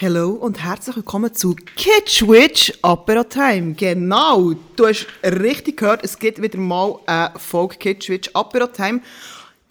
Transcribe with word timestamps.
Hallo 0.00 0.30
und 0.30 0.62
herzlich 0.62 0.94
willkommen 0.94 1.34
zu 1.34 1.56
Kitschwitch 1.74 2.72
Apero 2.82 3.24
Time. 3.24 3.74
Genau, 3.74 4.52
du 4.76 4.86
hast 4.86 5.08
richtig 5.24 5.78
gehört, 5.78 6.04
es 6.04 6.16
gibt 6.16 6.40
wieder 6.40 6.56
mal 6.56 7.00
eine 7.04 7.32
Folge 7.36 7.78
Kitschwitch 7.78 8.30
Apero 8.32 8.68
Time. 8.68 9.00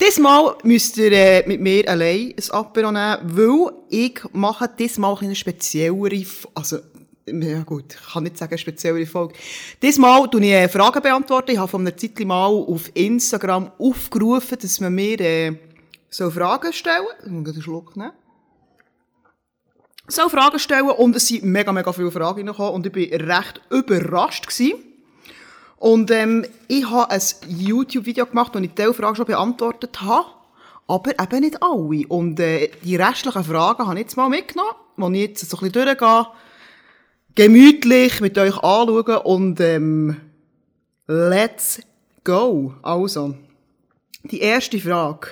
Diesmal 0.01 0.57
müsst 0.63 0.97
ihr 0.97 1.13
äh, 1.13 1.47
mit 1.47 1.61
mir 1.61 1.87
allein 1.87 2.33
ein 2.35 2.51
Apero 2.51 2.91
nehmen, 2.91 3.19
weil 3.23 3.71
ich 3.87 4.19
mache 4.33 4.69
diesmal 4.78 5.17
eine 5.17 5.33
speziellere, 5.33 6.26
also 6.55 6.79
ja 7.25 7.63
gut, 7.63 7.96
ich 7.96 8.13
kann 8.13 8.23
nicht 8.23 8.37
sagen 8.37 8.51
eine 8.51 8.57
speziellere 8.57 9.05
Folge. 9.05 9.33
Diesmal 9.81 10.29
tue 10.29 10.41
ich 10.41 10.51
äh, 10.51 10.67
Fragen 10.67 11.01
beantworten. 11.01 11.51
Ich 11.51 11.57
habe 11.57 11.69
von 11.69 11.87
einer 11.87 11.96
Zeit 11.96 12.19
mal 12.25 12.47
auf 12.47 12.91
Instagram 12.96 13.71
aufgerufen, 13.78 14.57
dass 14.62 14.81
man 14.81 14.94
mir 14.94 15.21
äh, 15.21 15.55
so 16.09 16.30
Fragen 16.30 16.73
stellen 16.73 17.05
soll. 17.21 17.27
Ich 17.27 17.31
muss 17.31 17.53
einen 17.53 17.62
Schluck 17.62 17.95
nehmen 17.95 18.12
so 20.08 20.30
Fragen 20.30 20.59
stellen 20.59 20.89
und 20.89 21.16
es 21.16 21.27
sind 21.27 21.43
mega, 21.43 21.71
mega 21.71 21.91
viele 21.91 22.11
Fragen 22.11 22.45
gekommen 22.45 22.75
und 22.75 22.85
ich 22.85 23.11
war 23.11 23.38
recht 23.38 23.61
überrascht 23.70 24.47
gewesen. 24.47 24.83
Und 25.77 26.09
ähm, 26.09 26.45
ich 26.67 26.89
habe 26.89 27.11
ein 27.11 27.21
YouTube-Video 27.47 28.25
gemacht, 28.25 28.53
wo 28.55 28.59
ich 28.59 28.73
diese 28.73 28.93
Fragen 28.93 29.16
schon 29.16 29.25
beantwortet 29.25 30.02
habe, 30.02 30.27
aber 30.88 31.11
eben 31.20 31.41
nicht 31.41 31.61
alle. 31.61 32.07
Und 32.07 32.39
äh, 32.39 32.71
die 32.83 32.95
restlichen 32.95 33.43
Fragen 33.43 33.85
habe 33.85 33.95
ich 33.95 34.05
jetzt 34.05 34.17
mal 34.17 34.30
mitgenommen, 34.30 34.73
die 34.97 35.23
ich 35.23 35.30
jetzt 35.30 35.49
so 35.49 35.57
ein 35.57 35.71
bisschen 35.71 35.85
durchgehe, 35.85 36.27
gemütlich 37.35 38.21
mit 38.21 38.38
euch 38.38 38.55
anschauen 38.55 39.17
und 39.17 39.59
ähm, 39.59 40.17
let's 41.05 41.81
go. 42.23 42.73
Also, 42.81 43.35
die 44.23 44.39
erste 44.39 44.80
Frage 44.80 45.27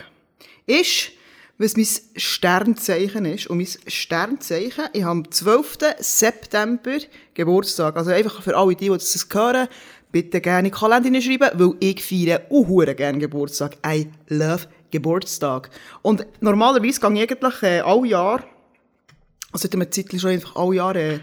ist, 0.68 1.12
was 1.58 1.78
mein 1.78 1.88
Sternzeichen 2.16 3.26
ist. 3.26 3.48
Und 3.48 3.58
mein 3.58 3.68
Sternzeichen, 3.88 4.86
ich 4.94 5.04
habe 5.04 5.12
am 5.12 5.32
12. 5.32 5.78
September 6.00 6.98
Geburtstag. 7.34 7.96
Also 7.96 8.12
einfach 8.12 8.42
für 8.42 8.58
alle 8.58 8.76
die, 8.76 8.86
die 8.86 8.90
das 8.90 9.28
hören, 9.32 9.68
bitte 10.12 10.42
gerne 10.42 10.68
in 10.68 10.74
die 10.74 10.80
Kalender 10.80 11.22
schreiben, 11.22 11.50
weil 11.54 11.76
ich 11.80 12.04
feiere 12.04 12.42
auch 12.50 12.96
gerne 12.96 13.20
Geburtstag. 13.20 13.78
I 13.86 14.10
love 14.28 14.68
Geburtstag. 14.92 15.70
Und 16.02 16.26
normalerweise 16.42 17.00
gehe 17.00 17.24
ich 17.24 17.32
eigentlich 17.32 17.64
äh, 17.64 17.80
alle 17.80 18.08
Jahre, 18.08 18.44
also 19.52 19.64
seit 19.64 19.74
einem 19.74 19.92
Zeit 19.92 20.20
schon 20.20 20.32
einfach 20.32 20.56
alle 20.56 20.76
Jahre 20.76 21.14
äh, 21.16 21.20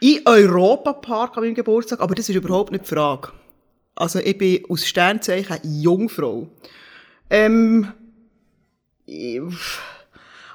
in 0.00 0.22
Europa-Park 0.24 1.36
an 1.36 1.44
meinem 1.44 1.54
Geburtstag, 1.54 2.00
aber 2.00 2.14
das 2.14 2.28
ist 2.28 2.34
überhaupt 2.34 2.72
nicht 2.72 2.84
die 2.84 2.94
Frage. 2.94 3.32
Also 3.94 4.20
ich 4.20 4.38
bin 4.38 4.64
aus 4.68 4.86
Sternzeichen 4.86 5.58
Jungfrau. 5.64 6.48
Ähm, 7.30 7.92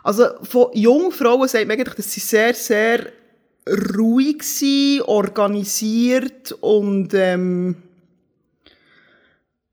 also 0.03 0.25
von 0.43 0.67
Jungfrauen 0.73 1.47
sagt 1.47 1.67
man 1.67 1.77
eigentlich, 1.77 1.95
dass 1.95 2.11
sie 2.11 2.19
sehr, 2.19 2.53
sehr 2.53 3.07
ruhig 3.95 4.43
sind, 4.43 5.01
organisiert 5.01 6.51
und 6.61 7.13
ähm, 7.13 7.75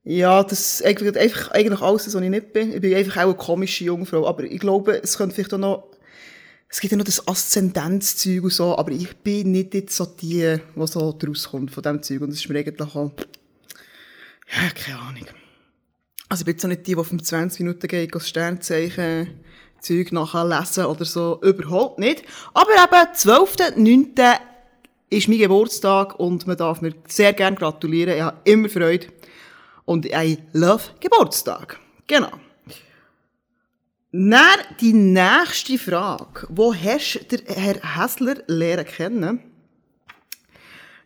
ja, 0.03 0.43
das 0.43 0.81
ist 0.81 0.85
einfach, 0.85 1.51
eigentlich 1.51 1.81
alles, 1.81 2.07
was 2.07 2.15
ich 2.15 2.29
nicht 2.29 2.53
bin. 2.53 2.73
Ich 2.73 2.81
bin 2.81 2.95
einfach 2.95 3.17
auch 3.17 3.25
eine 3.25 3.33
komische 3.35 3.83
Jungfrau, 3.83 4.27
aber 4.27 4.43
ich 4.43 4.59
glaube, 4.59 5.01
es 5.03 5.17
könnte 5.17 5.35
vielleicht 5.35 5.53
auch 5.53 5.59
noch 5.59 5.91
es 6.71 6.79
gibt 6.79 6.91
ja 6.91 6.97
noch 6.97 7.05
das 7.05 7.27
Aszendenzzeug 7.27 8.43
und 8.45 8.53
so, 8.53 8.77
aber 8.77 8.91
ich 8.91 9.13
bin 9.17 9.51
nicht 9.51 9.73
jetzt 9.73 9.93
so 9.93 10.05
die, 10.05 10.57
die 10.75 10.87
so 10.87 11.11
draus 11.11 11.49
kommt 11.49 11.71
von 11.71 11.83
diesem 11.83 12.01
Zeug. 12.01 12.21
Und 12.21 12.29
das 12.29 12.39
ist 12.39 12.47
mir 12.47 12.59
eigentlich 12.59 12.95
auch, 12.95 13.11
ja, 14.47 14.69
keine 14.73 14.99
Ahnung. 14.99 15.27
Also 16.31 16.43
ich 16.43 16.45
bin 16.45 16.53
jetzt 16.53 16.63
auch 16.63 16.69
nicht 16.69 16.87
die, 16.87 16.95
die 16.95 17.03
25 17.03 17.59
Minuten 17.59 17.87
geht, 17.89 18.15
das 18.15 18.29
Sternzeichen 18.29 19.31
Zeug 19.81 20.13
nachher 20.13 20.45
lesen 20.45 20.85
oder 20.85 21.03
so, 21.03 21.41
überhaupt 21.41 21.99
nicht. 21.99 22.23
Aber 22.53 22.71
eben, 22.71 23.13
12.9. 23.13 24.37
ist 25.09 25.27
mein 25.27 25.39
Geburtstag 25.39 26.17
und 26.17 26.47
man 26.47 26.55
darf 26.55 26.79
mir 26.79 26.93
sehr 27.05 27.33
gerne 27.33 27.57
gratulieren. 27.57 28.15
Ich 28.15 28.21
habe 28.21 28.37
immer 28.45 28.69
Freude. 28.69 29.07
Und 29.83 30.05
I 30.05 30.37
love 30.53 30.83
Geburtstag. 31.01 31.77
Genau. 32.07 32.31
Dann 34.13 34.59
die 34.79 34.93
nächste 34.93 35.77
Frage. 35.77 36.47
Wo 36.47 36.73
hast 36.73 37.29
den 37.29 37.41
Herr 37.45 38.01
Hässler 38.01 38.35
lernen 38.47 38.85
kennen? 38.85 39.39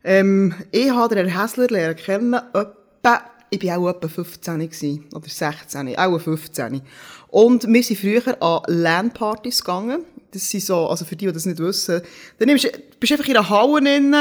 Ähm, 0.03 0.53
ich 0.69 0.91
habe 0.91 1.15
den 1.15 1.27
Herr 1.27 1.41
Hässler 1.41 1.67
lernen 1.67 1.95
kennen, 1.95 2.33
etwa 2.53 3.34
ich 3.63 3.69
war 3.69 3.77
auch 3.77 3.89
etwa 3.89 4.07
15 4.07 4.59
gewesen, 4.59 5.05
oder 5.13 5.27
16, 5.27 5.97
auch 5.97 6.19
15. 6.19 6.81
Und 7.27 7.67
wir 7.67 7.83
sind 7.83 7.99
früher 7.99 8.41
an 8.41 8.61
LAN-Partys 8.67 9.61
gegangen. 9.61 10.05
Das 10.31 10.49
sind 10.49 10.63
so, 10.63 10.87
also 10.87 11.05
für 11.05 11.15
die, 11.15 11.25
die 11.27 11.31
das 11.33 11.45
nicht 11.45 11.59
wissen, 11.59 12.01
dann 12.37 12.47
du 12.47 12.55
bist 12.99 13.11
einfach 13.11 13.27
in 13.27 13.37
einer 13.37 13.49
Halle 13.49 13.81
drin 13.81 14.15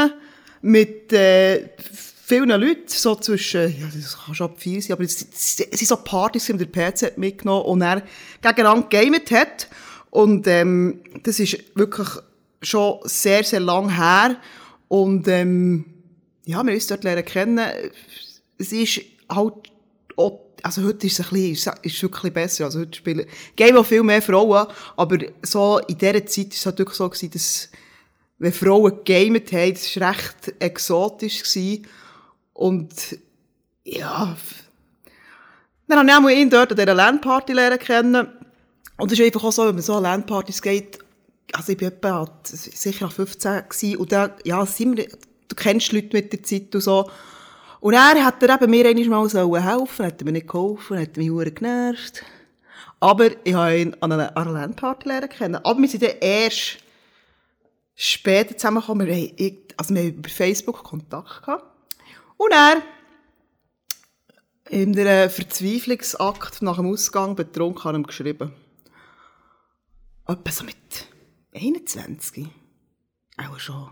mit 0.63 1.13
äh, 1.13 1.69
vielen 2.25 2.49
Leuten, 2.49 2.85
so 2.87 3.15
zwischen, 3.17 3.79
ja, 3.79 3.87
das 3.95 4.17
kann 4.19 4.35
schon 4.35 4.51
ab 4.51 4.55
vier 4.59 4.81
sein, 4.81 4.93
aber 4.93 5.05
es, 5.05 5.19
sind 5.19 5.87
so 5.87 5.97
Partys, 5.97 6.47
die 6.47 6.57
der 6.57 6.67
PC 6.67 7.19
mitgenommen 7.19 7.67
und 7.67 7.83
er 7.83 8.03
gegeneinander 8.41 8.89
gegamet 8.89 9.31
hat. 9.31 9.69
Und 10.11 10.47
ähm, 10.47 11.01
das 11.23 11.41
ist 11.41 11.59
wirklich 11.75 12.09
schon 12.63 13.01
sehr, 13.05 13.45
sehr 13.45 13.61
lang 13.61 13.95
her. 13.95 14.37
Und 14.89 15.29
ähm, 15.29 15.85
ja, 16.45 16.65
wir 16.65 16.75
uns 16.75 16.87
dort 16.87 17.05
lernen 17.05 17.25
kennen. 17.25 17.61
Es 18.59 18.73
ist 18.73 19.01
halt 19.31 19.55
auch, 20.17 20.41
also 20.63 20.83
heute 20.83 21.07
ist 21.07 21.19
es 21.19 21.27
ein 21.27 21.33
bisschen, 21.33 21.75
ist 21.83 22.03
wirklich 22.03 22.33
besser, 22.33 22.65
also 22.65 22.81
heute 22.81 22.97
spielen, 22.97 23.27
geben 23.57 23.77
auch 23.77 23.87
viel 23.87 24.03
mehr 24.03 24.23
Frauen, 24.23 24.67
aber 24.97 25.19
so 25.43 25.79
in 25.87 25.99
dieser 25.99 26.25
Zeit 26.27 26.49
ist 26.49 26.59
es 26.59 26.67
halt 26.67 26.79
wirklich 26.79 26.97
so 26.97 27.09
gewesen, 27.09 27.31
dass, 27.31 27.69
wenn 28.39 28.53
Frauen 28.53 29.03
gegamet 29.05 29.53
haben, 29.53 29.75
das 29.75 30.01
war 30.01 30.11
recht 30.11 30.55
exotisch 30.59 31.43
gewesen. 31.43 31.87
und, 32.53 33.19
ja, 33.85 34.37
dann 35.87 36.11
habe 36.11 36.33
ich 36.33 36.39
ihn 36.39 36.51
dort 36.51 36.71
an 36.71 36.79
dieser 36.79 36.95
Landparty 36.95 37.53
lernen 37.53 37.79
kennen, 37.79 38.29
und 38.97 39.11
es 39.11 39.19
ist 39.19 39.25
einfach 39.25 39.45
auch 39.45 39.53
so, 39.53 39.67
wenn 39.67 39.75
man 39.75 39.83
so 39.83 39.95
an 39.95 40.05
Landpartys 40.05 40.63
geht, 40.63 40.99
also 41.53 41.73
ich 41.73 41.79
bin 41.79 41.89
etwa 41.89 42.27
sicher 42.45 43.11
15 43.11 43.69
gewesen, 43.69 43.97
und 43.97 44.13
da, 44.13 44.37
ja, 44.45 44.65
sind 44.67 44.97
wir, 44.97 45.09
du 45.49 45.57
kennst 45.57 45.93
Leute 45.93 46.11
mit 46.13 46.33
der 46.33 46.43
Zeit 46.43 46.75
und 46.75 46.81
so, 46.81 47.11
und 47.85 47.93
er 47.93 48.25
hat 48.25 48.43
er 48.43 48.55
eben 48.55 48.71
mir 48.71 48.87
einmal 48.87 49.29
mal 49.29 49.63
helfen 49.63 50.07
hat 50.07 50.25
mir 50.25 50.33
nicht 50.33 50.49
geholfen, 50.49 50.99
hat 50.99 51.19
mich 51.19 51.31
sehr 51.31 51.51
genervt. 51.51 52.25
Aber 52.99 53.29
ich 53.47 53.53
habe 53.53 53.79
ihn 53.79 53.95
an 54.01 54.11
einer 54.11 54.35
Arland-Party 54.35 55.07
lernen 55.07 55.29
kennen. 55.29 55.57
Aber 55.57 55.79
wir 55.79 55.87
sind 55.87 56.03
dann 56.03 56.17
erst 56.19 56.79
später 57.95 58.57
zusammengekommen. 58.57 59.07
Wir 59.07 59.15
haben, 59.15 59.59
also 59.77 59.95
wir 59.95 60.01
haben 60.01 60.09
über 60.15 60.29
Facebook 60.31 60.83
Kontakt 60.83 61.43
gehabt. 61.43 61.67
Und 62.39 62.53
er, 62.53 62.81
in 64.71 64.95
der 64.95 65.29
Verzweiflungsakt 65.29 66.63
nach 66.63 66.77
dem 66.77 66.87
Ausgang 66.87 67.37
betrunken, 67.37 67.85
hat 67.85 67.95
ihm 67.97 68.07
geschrieben. 68.07 68.55
Etwa 70.27 70.51
so 70.51 70.65
mit 70.65 71.07
21. 71.53 72.49
Auch 73.37 73.59
schon. 73.59 73.91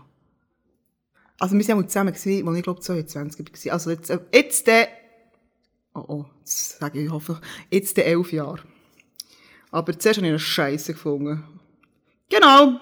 Also 1.39 1.57
wir 1.57 1.65
ja 1.65 1.87
zusammen 1.87 2.13
als 2.13 2.25
ich 2.25 2.63
glaube 2.63 2.79
22 2.79 3.65
war. 3.65 3.73
Also 3.73 3.91
jetzt, 3.91 4.09
äh, 4.09 4.19
jetzt 4.33 4.67
der, 4.67 4.87
oh 5.93 6.05
oh, 6.07 6.25
jetzt 6.39 6.79
sage 6.79 6.99
ich, 6.99 7.05
ich 7.05 7.11
hoffe, 7.11 7.41
jetzt 7.69 7.97
der 7.97 8.07
elf 8.07 8.31
Jahre. 8.31 8.59
Aber 9.71 9.97
zuerst 9.97 10.17
habe 10.17 10.27
ich 10.27 10.31
eine 10.31 10.39
Scheiße 10.39 10.93
gefunden. 10.93 11.43
Genau, 12.29 12.79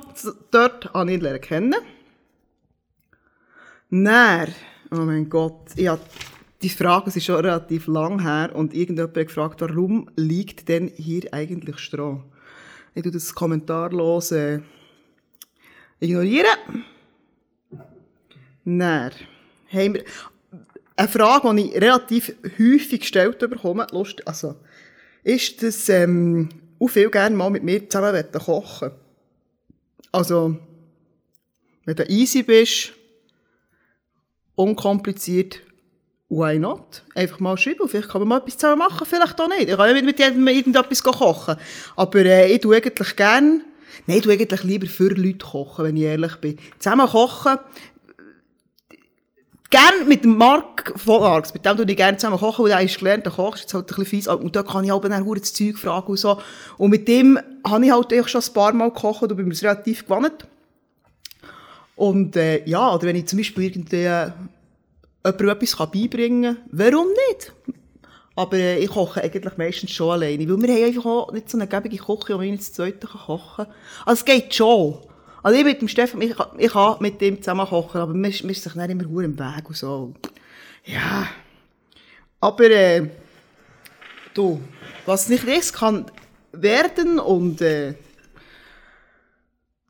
dort 0.51 0.93
habe 0.93 1.11
ich 1.11 1.21
ihn 1.21 1.41
kennen. 1.41 1.75
Dann, 3.89 4.53
oh 4.91 4.95
mein 4.97 5.29
Gott, 5.29 5.71
ich 5.75 5.87
habe 5.87 6.01
die 6.61 6.69
Frage, 6.69 7.09
es 7.09 7.15
ist 7.15 7.25
schon 7.25 7.35
relativ 7.35 7.87
lang 7.87 8.21
her 8.21 8.51
und 8.53 8.73
irgendjemand 8.73 9.17
hat 9.17 9.27
gefragt, 9.27 9.61
warum 9.61 10.09
liegt 10.15 10.69
denn 10.69 10.91
hier 10.95 11.33
eigentlich 11.33 11.79
Stroh? 11.79 12.23
Ich 12.93 13.03
tue 13.03 13.11
das 13.11 13.33
kommentarlos 13.33 14.31
äh, 14.31 14.59
ignorieren. 15.99 16.85
Dann 18.65 19.11
haben 19.71 19.93
wir 19.95 20.03
eine 20.95 21.07
Frage, 21.07 21.55
die 21.55 21.71
ich 21.71 21.81
relativ 21.81 22.35
häufig 22.59 23.01
gestellt 23.01 23.39
bekomme. 23.39 23.87
Lust, 23.91 24.27
also, 24.27 24.55
ist, 25.23 25.63
dass 25.63 25.89
ähm, 25.89 26.49
auch 26.79 26.87
viel 26.87 27.09
gerne 27.09 27.35
mal 27.35 27.49
mit 27.49 27.63
mir 27.63 27.89
zusammen 27.89 28.25
kochen 28.31 28.91
Also, 30.11 30.57
wenn 31.85 31.95
du 31.95 32.03
easy 32.09 32.43
bist, 32.43 32.93
unkompliziert, 34.55 35.61
why 36.29 36.57
not? 36.57 37.03
Einfach 37.15 37.39
mal 37.39 37.57
schreiben, 37.57 37.87
vielleicht 37.87 38.09
kann 38.09 38.21
man 38.21 38.27
mal 38.27 38.37
etwas 38.37 38.57
zusammen 38.57 38.79
machen, 38.79 39.05
vielleicht 39.05 39.39
auch 39.39 39.49
nicht. 39.49 39.69
Ich 39.69 39.77
kann 39.77 39.95
ja 39.95 40.01
mit 40.01 40.19
jedem 40.19 40.47
irgendetwas 40.47 41.03
kochen. 41.03 41.55
Aber 41.95 42.19
äh, 42.19 42.51
ich 42.51 42.61
tue 42.61 42.77
eigentlich 42.77 43.15
gerne, 43.15 43.61
nein, 44.07 44.17
ich 44.17 44.23
tue 44.23 44.33
eigentlich 44.33 44.63
lieber 44.63 44.87
für 44.87 45.09
Leute 45.09 45.45
kochen, 45.45 45.85
wenn 45.85 45.97
ich 45.97 46.03
ehrlich 46.03 46.35
bin. 46.37 46.57
Zusammen 46.79 47.07
kochen, 47.07 47.57
Gern 49.71 50.07
mit 50.07 50.25
dem 50.25 50.37
Mark 50.37 50.93
von 50.97 51.23
Arx, 51.23 51.53
mit 51.53 51.65
dem 51.65 51.77
du 51.77 51.83
ich 51.83 51.95
gerne 51.95 52.17
zusammen 52.17 52.37
kochen, 52.37 52.65
weil 52.65 52.71
er 52.71 52.81
ist 52.81 52.99
gelernt, 52.99 53.25
der 53.25 53.31
Koch 53.31 53.55
ist 53.55 53.61
jetzt 53.61 53.73
halt 53.73 53.85
ein 53.85 53.87
bisschen 53.87 54.05
fies, 54.05 54.27
und 54.27 54.53
da 54.55 54.63
kann 54.63 54.83
ich 54.83 54.91
halt 54.91 55.03
dann 55.05 55.33
das 55.33 55.53
Zeug 55.53 55.77
fragen 55.77 56.07
und 56.07 56.17
so. 56.17 56.37
Und 56.77 56.89
mit 56.89 57.07
dem 57.07 57.39
habe 57.65 57.85
ich 57.85 57.91
halt 57.91 58.29
schon 58.29 58.41
ein 58.41 58.53
paar 58.53 58.73
Mal 58.73 58.89
gekocht 58.89 59.23
und 59.23 59.35
bin 59.37 59.47
mir 59.47 59.61
relativ 59.61 60.03
gewandt. 60.05 60.45
Und 61.95 62.35
äh, 62.35 62.67
ja, 62.67 62.93
oder 62.93 63.03
wenn 63.03 63.15
ich 63.15 63.27
zum 63.27 63.37
Beispiel 63.37 63.63
irgendwie 63.63 64.03
äh, 64.03 64.31
etwas 65.23 65.75
beibringen 65.91 66.55
kann, 66.55 66.65
warum 66.71 67.07
nicht? 67.29 67.53
Aber 68.35 68.57
äh, 68.57 68.79
ich 68.79 68.89
koche 68.89 69.21
eigentlich 69.21 69.57
meistens 69.57 69.91
schon 69.91 70.11
alleine, 70.11 70.49
weil 70.49 70.61
wir 70.61 70.73
haben 70.73 70.83
einfach 70.83 71.05
auch 71.05 71.31
nicht 71.31 71.49
so 71.49 71.57
eine 71.57 71.67
gebige 71.67 71.97
Küche, 71.97 72.33
wo 72.33 72.37
man 72.37 72.49
nicht 72.49 72.61
das 72.61 72.73
Zweite 72.73 73.07
kochen 73.07 73.65
kann. 73.65 73.73
Also 74.05 74.19
es 74.19 74.25
geht 74.25 74.53
schon. 74.53 74.97
Also 75.43 75.57
ich 75.57 75.65
mit 75.65 75.81
dem 75.81 75.87
Stefan, 75.87 76.21
ich, 76.21 76.35
ich 76.57 76.71
kann 76.71 76.97
mit 76.99 77.21
ihm 77.21 77.41
zusammen 77.41 77.67
kochen, 77.67 78.01
aber 78.01 78.13
mir 78.13 78.29
ist 78.29 78.39
sich 78.39 78.75
nicht 78.75 78.89
immer 78.89 79.03
gut 79.03 79.23
im 79.23 79.37
Weg 79.37 79.67
und 79.67 79.77
so. 79.77 80.13
Ja. 80.85 81.27
Aber 82.39 82.69
äh, 82.69 83.07
du, 84.33 84.61
was 85.05 85.29
nicht 85.29 85.43
ist, 85.45 85.73
kann 85.73 86.05
werden 86.51 87.19
und 87.19 87.61
äh, 87.61 87.95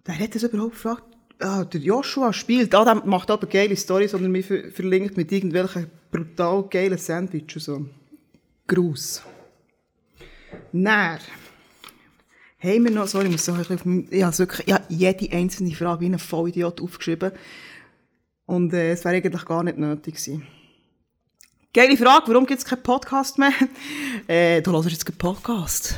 wer 0.06 0.20
hat 0.20 0.36
das 0.36 0.44
überhaupt 0.44 0.74
gefragt? 0.74 1.04
Ah, 1.40 1.64
der 1.64 1.82
Joshua 1.82 2.32
spielt. 2.34 2.74
Ah, 2.76 2.86
der 2.86 2.96
macht 3.06 3.32
aber 3.32 3.48
geile 3.48 3.76
Storys, 3.76 4.12
sondern 4.12 4.32
mich 4.32 4.46
ver 4.46 4.72
verlinkt 4.72 5.18
mit 5.18 5.32
irgendwelchen 5.32 5.90
brutal 6.12 6.64
geilen 6.70 6.98
Sandwiches 6.98 7.68
und 7.68 7.86
so. 7.86 7.90
Gruß. 8.68 9.24
Nähr. 10.72 11.20
Haben 12.64 12.84
wir 12.84 12.92
noch, 12.92 13.08
sorry, 13.08 13.26
ich 13.26 13.32
muss 13.32 13.46
so 13.46 13.54
ein 13.54 13.64
bisschen, 13.64 14.08
ich 14.12 14.22
habe 14.22 14.38
wirklich, 14.38 14.68
ja, 14.68 14.80
jede 14.88 15.36
einzelne 15.36 15.74
Frage 15.74 16.02
wie 16.02 16.06
ein 16.06 16.20
Vollidiot 16.20 16.80
aufgeschrieben. 16.80 17.32
Und 18.46 18.72
äh, 18.74 18.92
es 18.92 19.04
wäre 19.04 19.16
eigentlich 19.16 19.46
gar 19.46 19.64
nicht 19.64 19.80
nötig 19.80 20.16
gewesen. 20.16 20.46
Geile 21.74 21.98
Frage, 21.98 22.28
warum 22.28 22.46
gibt 22.46 22.60
es 22.60 22.66
keinen 22.66 22.84
Podcast 22.84 23.40
mehr? 23.40 23.54
Äh, 24.28 24.62
du 24.62 24.72
hörst 24.72 24.92
jetzt 24.92 25.06
keinen 25.06 25.18
Podcast. 25.18 25.96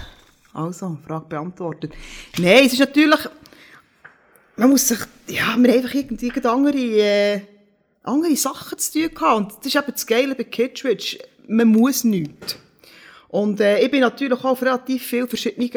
Also, 0.53 0.97
Frage 1.05 1.25
beantwortet. 1.27 1.93
Nein, 2.37 2.65
es 2.65 2.73
ist 2.73 2.79
natürlich, 2.79 3.19
man 4.55 4.69
muss 4.69 4.87
sich, 4.87 4.99
ja, 5.27 5.35
wir 5.35 5.43
haben 5.45 5.65
einfach 5.65 5.93
irgendwie 5.93 6.31
andere, 6.47 6.77
äh, 6.77 7.41
andere 8.03 8.37
Sachen 8.37 8.77
zu 8.77 8.93
tun 8.93 9.13
gehabt. 9.13 9.37
Und 9.37 9.51
das 9.57 9.65
ist 9.65 9.75
eben 9.75 9.91
das 9.91 10.07
Geile 10.07 10.35
bei 10.35 10.45
Kidswitch. 10.45 11.17
Man 11.45 11.67
muss 11.67 12.05
nichts. 12.05 12.57
Und 13.27 13.59
äh, 13.59 13.79
ich 13.79 13.91
bin 13.91 13.99
natürlich 13.99 14.39
auch 14.39 14.51
auf 14.51 14.61
relativ 14.61 15.03
vielen 15.03 15.27
verschiedenen 15.27 15.69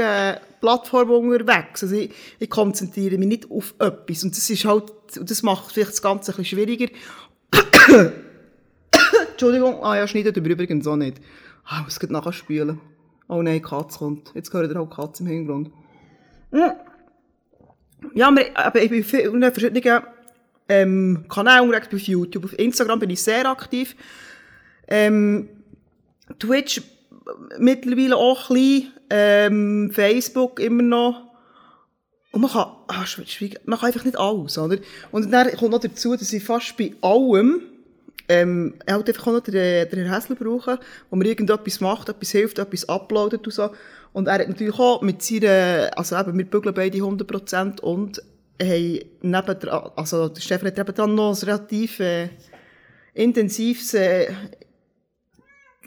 Plattformen 0.61 1.32
unterwegs. 1.32 1.82
Also 1.82 1.94
ich, 1.97 2.12
ich 2.38 2.50
konzentriere 2.50 3.19
mich 3.19 3.29
nicht 3.29 3.50
auf 3.50 3.75
etwas. 3.79 4.25
Und 4.25 4.37
das 4.37 4.49
ist 4.50 4.64
halt, 4.64 4.93
das 5.20 5.43
macht 5.43 5.73
vielleicht 5.73 5.93
das 5.93 6.03
Ganze 6.03 6.32
bisschen 6.32 6.44
schwieriger. 6.44 6.93
Entschuldigung, 9.32 9.82
ah 9.85 9.97
ja, 9.97 10.06
schneidet 10.06 10.37
über 10.37 10.50
übrigens 10.50 10.87
auch 10.87 10.97
nicht. 10.97 11.20
Ah, 11.64 11.82
muss 11.82 11.99
gleich 11.99 12.11
nachher 12.11 12.32
spülen. 12.32 12.81
Oh 13.29 13.43
nein, 13.43 13.61
Katze 13.61 13.99
kommt. 13.99 14.32
Jetzt 14.35 14.53
hören 14.53 14.70
ihr 14.70 14.81
auch 14.81 14.88
Katze 14.88 15.23
im 15.23 15.29
Hintergrund. 15.29 15.70
Ja, 18.14 18.29
aber 18.55 18.82
ich 18.82 18.91
bin 18.91 19.02
in 19.02 19.43
verschiedenen 19.43 20.02
ähm, 20.69 21.25
Kanälen 21.29 21.69
unterwegs, 21.69 21.93
auf 21.93 22.00
YouTube. 22.00 22.44
Auf 22.44 22.59
Instagram 22.59 23.00
bin 23.00 23.11
ich 23.11 23.23
sehr 23.23 23.49
aktiv. 23.49 23.97
Ähm, 24.88 25.49
Twitch 26.38 26.82
mittlerweile 27.59 28.17
auch 28.17 28.50
ein 28.50 28.55
bisschen. 28.55 28.93
Ähm, 29.11 29.91
Facebook 29.93 30.61
immer 30.61 30.82
noch. 30.82 31.23
Und 32.32 32.43
man 32.43 32.50
kann, 32.50 32.69
ah, 32.88 33.05
man 33.64 33.79
kann 33.79 33.87
einfach 33.87 34.05
nicht 34.05 34.19
alles, 34.19 34.58
oder? 34.58 34.79
Und 35.11 35.31
dann 35.31 35.50
kommt 35.53 35.70
noch 35.70 35.81
dazu, 35.81 36.17
dass 36.17 36.32
ich 36.32 36.44
fast 36.44 36.76
bei 36.76 36.93
allem, 37.00 37.62
ähm, 38.29 38.75
halt 38.87 39.08
einfach 39.08 39.29
auch 39.29 39.32
noch 39.32 39.41
den, 39.41 39.88
den 39.88 40.05
Herr 40.05 40.17
Häsler 40.17 40.35
brauchen, 40.35 40.79
wo 41.08 41.17
man 41.17 41.26
irgendetwas 41.26 41.81
macht, 41.81 42.08
etwas 42.08 42.31
hilft, 42.31 42.58
etwas 42.58 42.88
uploadet 42.88 43.47
und 43.47 43.53
so. 43.53 43.70
Und 44.12 44.29
er 44.29 44.35
hat 44.35 44.49
natürlich 44.49 44.79
auch 44.79 45.03
mit 45.03 45.23
seiner, 45.23 45.91
also 45.97 46.17
eben, 46.17 46.37
wir 46.37 46.44
bügeln 46.44 46.75
beide 46.75 46.99
100% 46.99 47.81
und 47.81 48.23
haben 48.61 49.00
neben, 49.23 49.69
also 49.97 50.29
der 50.29 50.41
Stefan 50.41 50.69
hat 50.69 50.79
eben 50.79 50.94
dann 50.94 51.14
noch 51.14 51.35
ein 51.35 51.44
relativ 51.44 52.00
äh, 52.00 52.29
intensives, 53.14 53.94
äh, 53.94 54.29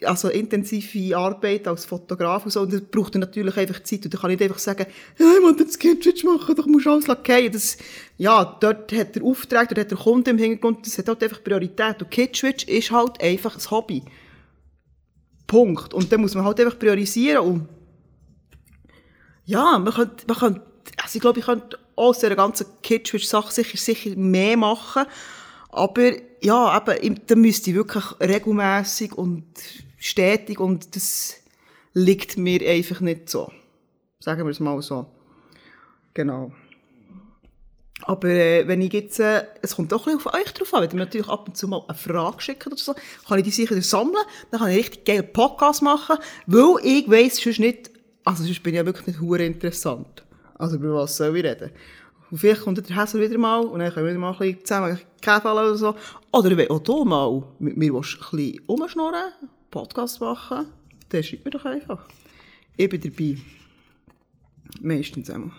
also 0.03 0.29
intensive 0.29 1.17
Arbeit 1.17 1.67
als 1.67 1.85
Fotograf 1.85 2.45
und 2.45 2.51
so, 2.51 2.61
und 2.61 2.73
das 2.73 2.81
braucht 2.81 3.15
natürlich 3.15 3.57
einfach 3.57 3.81
Zeit, 3.83 4.05
und 4.05 4.13
dann 4.13 4.21
kann 4.21 4.31
ich 4.31 4.39
nicht 4.39 4.49
einfach 4.49 4.59
sagen, 4.59 4.85
ich 5.15 5.19
will 5.19 5.55
das 5.55 5.77
Kitschwitsch 5.77 6.23
machen, 6.23 6.55
doch 6.55 6.65
musst 6.65 6.85
du 6.85 6.91
alles 6.91 7.07
lassen. 7.07 7.51
Das, 7.51 7.77
ja, 8.17 8.57
dort 8.59 8.91
hat 8.91 9.15
der 9.15 9.23
Auftrag, 9.23 9.69
dort 9.69 9.79
hat 9.79 9.91
der 9.91 9.97
Kunde 9.97 10.31
im 10.31 10.37
Hintergrund, 10.37 10.85
das 10.85 10.97
hat 10.97 11.07
halt 11.07 11.23
einfach 11.23 11.43
Priorität, 11.43 12.01
und 12.01 12.11
Kitschwitsch 12.11 12.67
ist 12.67 12.91
halt 12.91 13.21
einfach 13.21 13.55
ein 13.55 13.71
Hobby. 13.71 14.03
Punkt. 15.47 15.93
Und 15.93 16.11
dann 16.11 16.21
muss 16.21 16.35
man 16.35 16.45
halt 16.45 16.59
einfach 16.59 16.77
priorisieren, 16.77 17.45
und 17.45 17.69
ja, 19.45 19.79
man 19.79 19.93
könnte, 19.93 20.25
man 20.27 20.37
könnte, 20.37 20.61
also 21.01 21.15
ich 21.15 21.21
glaube, 21.21 21.39
ich 21.39 21.45
könnte 21.45 21.77
aus 21.95 22.19
dieser 22.19 22.35
ganzen 22.35 22.67
Kitschwitsch-Sache 22.81 23.51
sicher, 23.51 23.77
sicher 23.77 24.15
mehr 24.15 24.57
machen, 24.57 25.05
aber 25.71 26.11
ja, 26.41 26.83
eben, 27.01 27.19
da 27.27 27.35
müsste 27.35 27.69
ich 27.69 27.75
wirklich 27.75 28.03
regelmäßig 28.21 29.13
und 29.13 29.45
stetig 29.99 30.59
und 30.59 30.95
das 30.95 31.35
liegt 31.93 32.37
mir 32.37 32.67
einfach 32.67 33.01
nicht 33.01 33.29
so. 33.29 33.51
Sagen 34.19 34.43
wir 34.43 34.51
es 34.51 34.59
mal 34.59 34.81
so. 34.81 35.05
Genau. 36.13 36.51
Aber 38.03 38.29
äh, 38.29 38.67
wenn 38.67 38.81
ich 38.81 38.93
jetzt, 38.93 39.19
äh, 39.19 39.43
es 39.61 39.75
kommt 39.75 39.91
doch 39.91 40.07
ein 40.07 40.15
bisschen 40.15 40.31
auf 40.31 40.33
euch 40.33 40.53
drauf 40.53 40.73
an, 40.73 40.81
wenn 40.81 40.89
ihr 40.89 40.95
mir 40.95 41.05
natürlich 41.05 41.27
ab 41.27 41.47
und 41.47 41.57
zu 41.57 41.67
mal 41.67 41.83
eine 41.87 41.97
Frage 41.97 42.41
schickt 42.41 42.65
oder 42.65 42.77
so, 42.77 42.95
kann 43.27 43.39
ich 43.39 43.43
die 43.43 43.51
sicher 43.51 43.79
sammeln, 43.81 44.23
dann 44.51 44.61
kann 44.61 44.69
ich 44.69 44.77
richtig 44.77 45.05
geilen 45.05 45.31
Podcast 45.31 45.81
machen, 45.81 46.17
weil 46.47 46.75
ich 46.83 47.09
weiss 47.09 47.37
sonst 47.37 47.59
nicht, 47.59 47.91
also 48.23 48.43
sonst 48.43 48.63
bin 48.63 48.73
ich 48.73 48.77
ja 48.77 48.85
wirklich 48.85 49.07
nicht 49.07 49.19
hure 49.19 49.45
interessant. 49.45 50.23
Also 50.55 50.77
über 50.77 50.95
was 50.95 51.17
soll 51.17 51.35
ich 51.37 51.43
reden? 51.43 51.71
Und 52.31 52.37
vielleicht 52.37 52.61
kommt 52.61 52.77
der 52.77 52.95
Häsler 52.95 53.21
wieder 53.21 53.37
mal 53.37 53.65
und 53.65 53.79
dann 53.79 53.91
können 53.91 54.05
wir 54.05 54.11
wieder 54.11 54.19
mal 54.19 54.31
ein 54.31 54.37
bisschen 54.37 54.65
zusammen 54.65 54.99
Kaffee 55.21 55.51
oder 55.51 55.75
so. 55.75 55.95
Oder 56.31 56.55
wenn 56.55 56.69
auch 56.69 56.79
du 56.79 57.03
mal 57.03 57.43
mit 57.59 57.75
mir 57.75 57.93
ein 57.93 58.01
bisschen 58.01 58.61
rumschnurren 58.67 59.33
Podcast 59.69 60.21
machen, 60.21 60.67
dann 61.09 61.23
schreibt 61.23 61.45
mir 61.45 61.51
doch 61.51 61.65
einfach. 61.65 62.07
Ich 62.77 62.89
bin 62.89 63.01
dabei. 63.01 63.37
Meistens 64.81 65.29
einmal. 65.29 65.51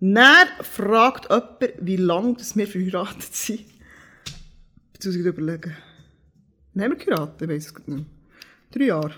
Dann 0.00 0.48
fragt 0.62 1.30
jemand, 1.30 1.74
wie 1.80 1.96
lange 1.96 2.36
wir 2.54 2.66
verheiratet 2.66 3.34
sind. 3.34 3.64
Jetzt 4.94 5.06
muss 5.06 5.14
ich 5.14 5.24
überlegen. 5.24 5.76
Dann 6.74 6.84
haben 6.84 6.98
wir 6.98 7.04
geheiratet? 7.04 7.42
Ich 7.42 7.48
weiss 7.48 7.66
es 7.66 7.74
nicht 7.74 7.88
mehr. 7.88 8.04
Drei 8.70 8.84
Jahre. 8.84 9.14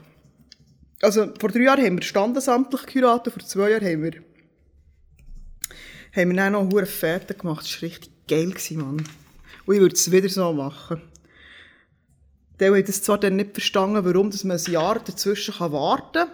Also, 1.02 1.32
vor 1.38 1.50
drei 1.50 1.62
Jahren 1.62 1.84
haben 1.84 1.96
wir 1.96 2.02
standesamtlich 2.02 2.86
geheiratet, 2.86 3.32
vor 3.32 3.42
zwei 3.44 3.70
Jahren 3.70 3.84
haben 3.84 4.02
wir, 4.02 4.22
haben 6.12 6.30
wir 6.30 6.36
dann 6.36 6.52
noch 6.52 6.70
eine 6.70 6.86
Fete 6.86 7.34
gemacht. 7.34 7.64
Das 7.64 7.82
war 7.82 7.88
richtig 7.88 8.12
geil, 8.28 8.54
Mann. 8.76 9.04
Und 9.66 9.74
ich 9.74 9.80
würde 9.80 9.94
es 9.94 10.10
wieder 10.10 10.28
so 10.28 10.52
machen. 10.52 11.02
Die 12.62 12.68
haben 12.68 12.84
das 12.86 13.02
zwar 13.02 13.18
dann 13.18 13.34
nicht 13.34 13.54
verstanden, 13.54 14.04
warum 14.04 14.30
dass 14.30 14.44
man 14.44 14.56
ein 14.56 14.72
Jahr 14.72 15.00
dazwischen 15.00 15.52
warten 15.58 16.12
kann, 16.12 16.28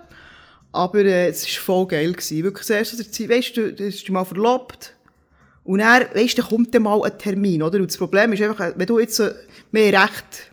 aber 0.73 0.99
äh, 0.99 1.29
es 1.29 1.45
war 1.45 1.63
voll 1.65 1.87
geil. 1.87 2.13
Gewesen. 2.13 2.45
Wirklich 2.45 2.69
erste 2.69 3.11
Zeit, 3.11 3.31
weißt 3.31 3.57
du, 3.57 3.73
du 3.73 3.87
hast 3.87 4.03
dich 4.03 4.11
mal 4.11 4.27
verlobt. 4.27 4.95
Und 5.65 5.79
dann, 5.79 6.03
weißt 6.13 6.37
du, 6.37 6.43
kommt 6.43 6.75
dann 6.75 6.83
mal 6.83 7.03
ein 7.03 7.19
Termin, 7.19 7.63
oder? 7.63 7.79
Und 7.79 7.87
das 7.87 7.97
Problem 7.97 8.35
ist 8.35 8.43
einfach, 8.43 8.73
wenn 8.77 8.87
du 8.87 8.99
jetzt, 8.99 9.23
mehr 9.73 10.03
recht, 10.03 10.53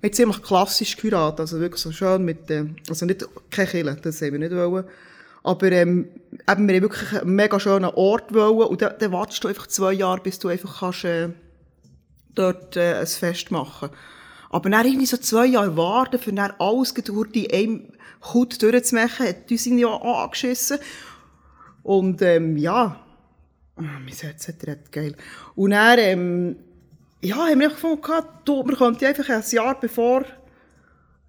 wir 0.00 0.08
haben 0.08 0.14
ziemlich 0.14 0.40
klassisch 0.40 0.96
geheiratet, 0.96 1.40
also 1.40 1.58
wirklich 1.58 1.82
so 1.82 1.90
schön 1.90 2.24
mit, 2.24 2.48
äh, 2.50 2.66
also 2.88 3.04
nicht, 3.04 3.26
kein 3.50 3.66
Kille, 3.66 3.96
das 4.00 4.22
haben 4.22 4.32
wir 4.32 4.38
nicht 4.38 4.54
wollen. 4.54 4.84
Aber, 5.42 5.72
ähm, 5.72 6.10
eben, 6.48 6.68
wir 6.68 6.76
haben 6.76 6.82
wirklich 6.82 7.20
einen 7.20 7.34
mega 7.34 7.58
schönen 7.58 7.90
Ort 7.90 8.32
wollen, 8.32 8.68
und 8.68 8.82
dann, 8.82 8.94
dann 9.00 9.10
wartest 9.10 9.42
du 9.42 9.48
einfach 9.48 9.66
zwei 9.66 9.94
Jahre, 9.94 10.20
bis 10.20 10.38
du 10.38 10.46
einfach 10.46 10.78
kannst, 10.78 11.04
äh, 11.04 11.30
dort, 12.36 12.76
äh, 12.76 13.00
ein 13.00 13.06
Fest 13.08 13.50
machen. 13.50 13.90
Aber 14.50 14.70
dann 14.70 14.86
irgendwie 14.86 15.06
so 15.06 15.16
zwei 15.16 15.46
Jahre 15.46 15.76
warten, 15.76 16.18
für 16.18 16.32
dann 16.32 16.52
alles 16.58 16.94
durch 16.94 17.32
die 17.32 17.52
einem 17.52 17.92
Haut 18.22 18.60
durchzumachen, 18.62 19.26
hat 19.26 19.50
uns 19.50 19.66
ja 19.66 19.88
auch 19.88 20.24
angeschissen. 20.24 20.78
Und, 21.82 22.22
ähm, 22.22 22.56
ja. 22.56 23.00
Oh, 23.76 23.82
mein 23.82 24.08
Herz 24.08 24.48
hat 24.48 24.92
geil. 24.92 25.14
Und 25.54 25.70
dann, 25.70 25.98
ähm, 25.98 26.56
ja, 27.20 27.36
haben 27.36 27.60
wir 27.60 27.68
gefunden, 27.68 28.02
du, 28.44 28.64
wir 28.66 28.76
könnten 28.76 29.04
einfach 29.04 29.28
ein 29.28 29.44
Jahr 29.50 29.78
bevor, 29.78 30.24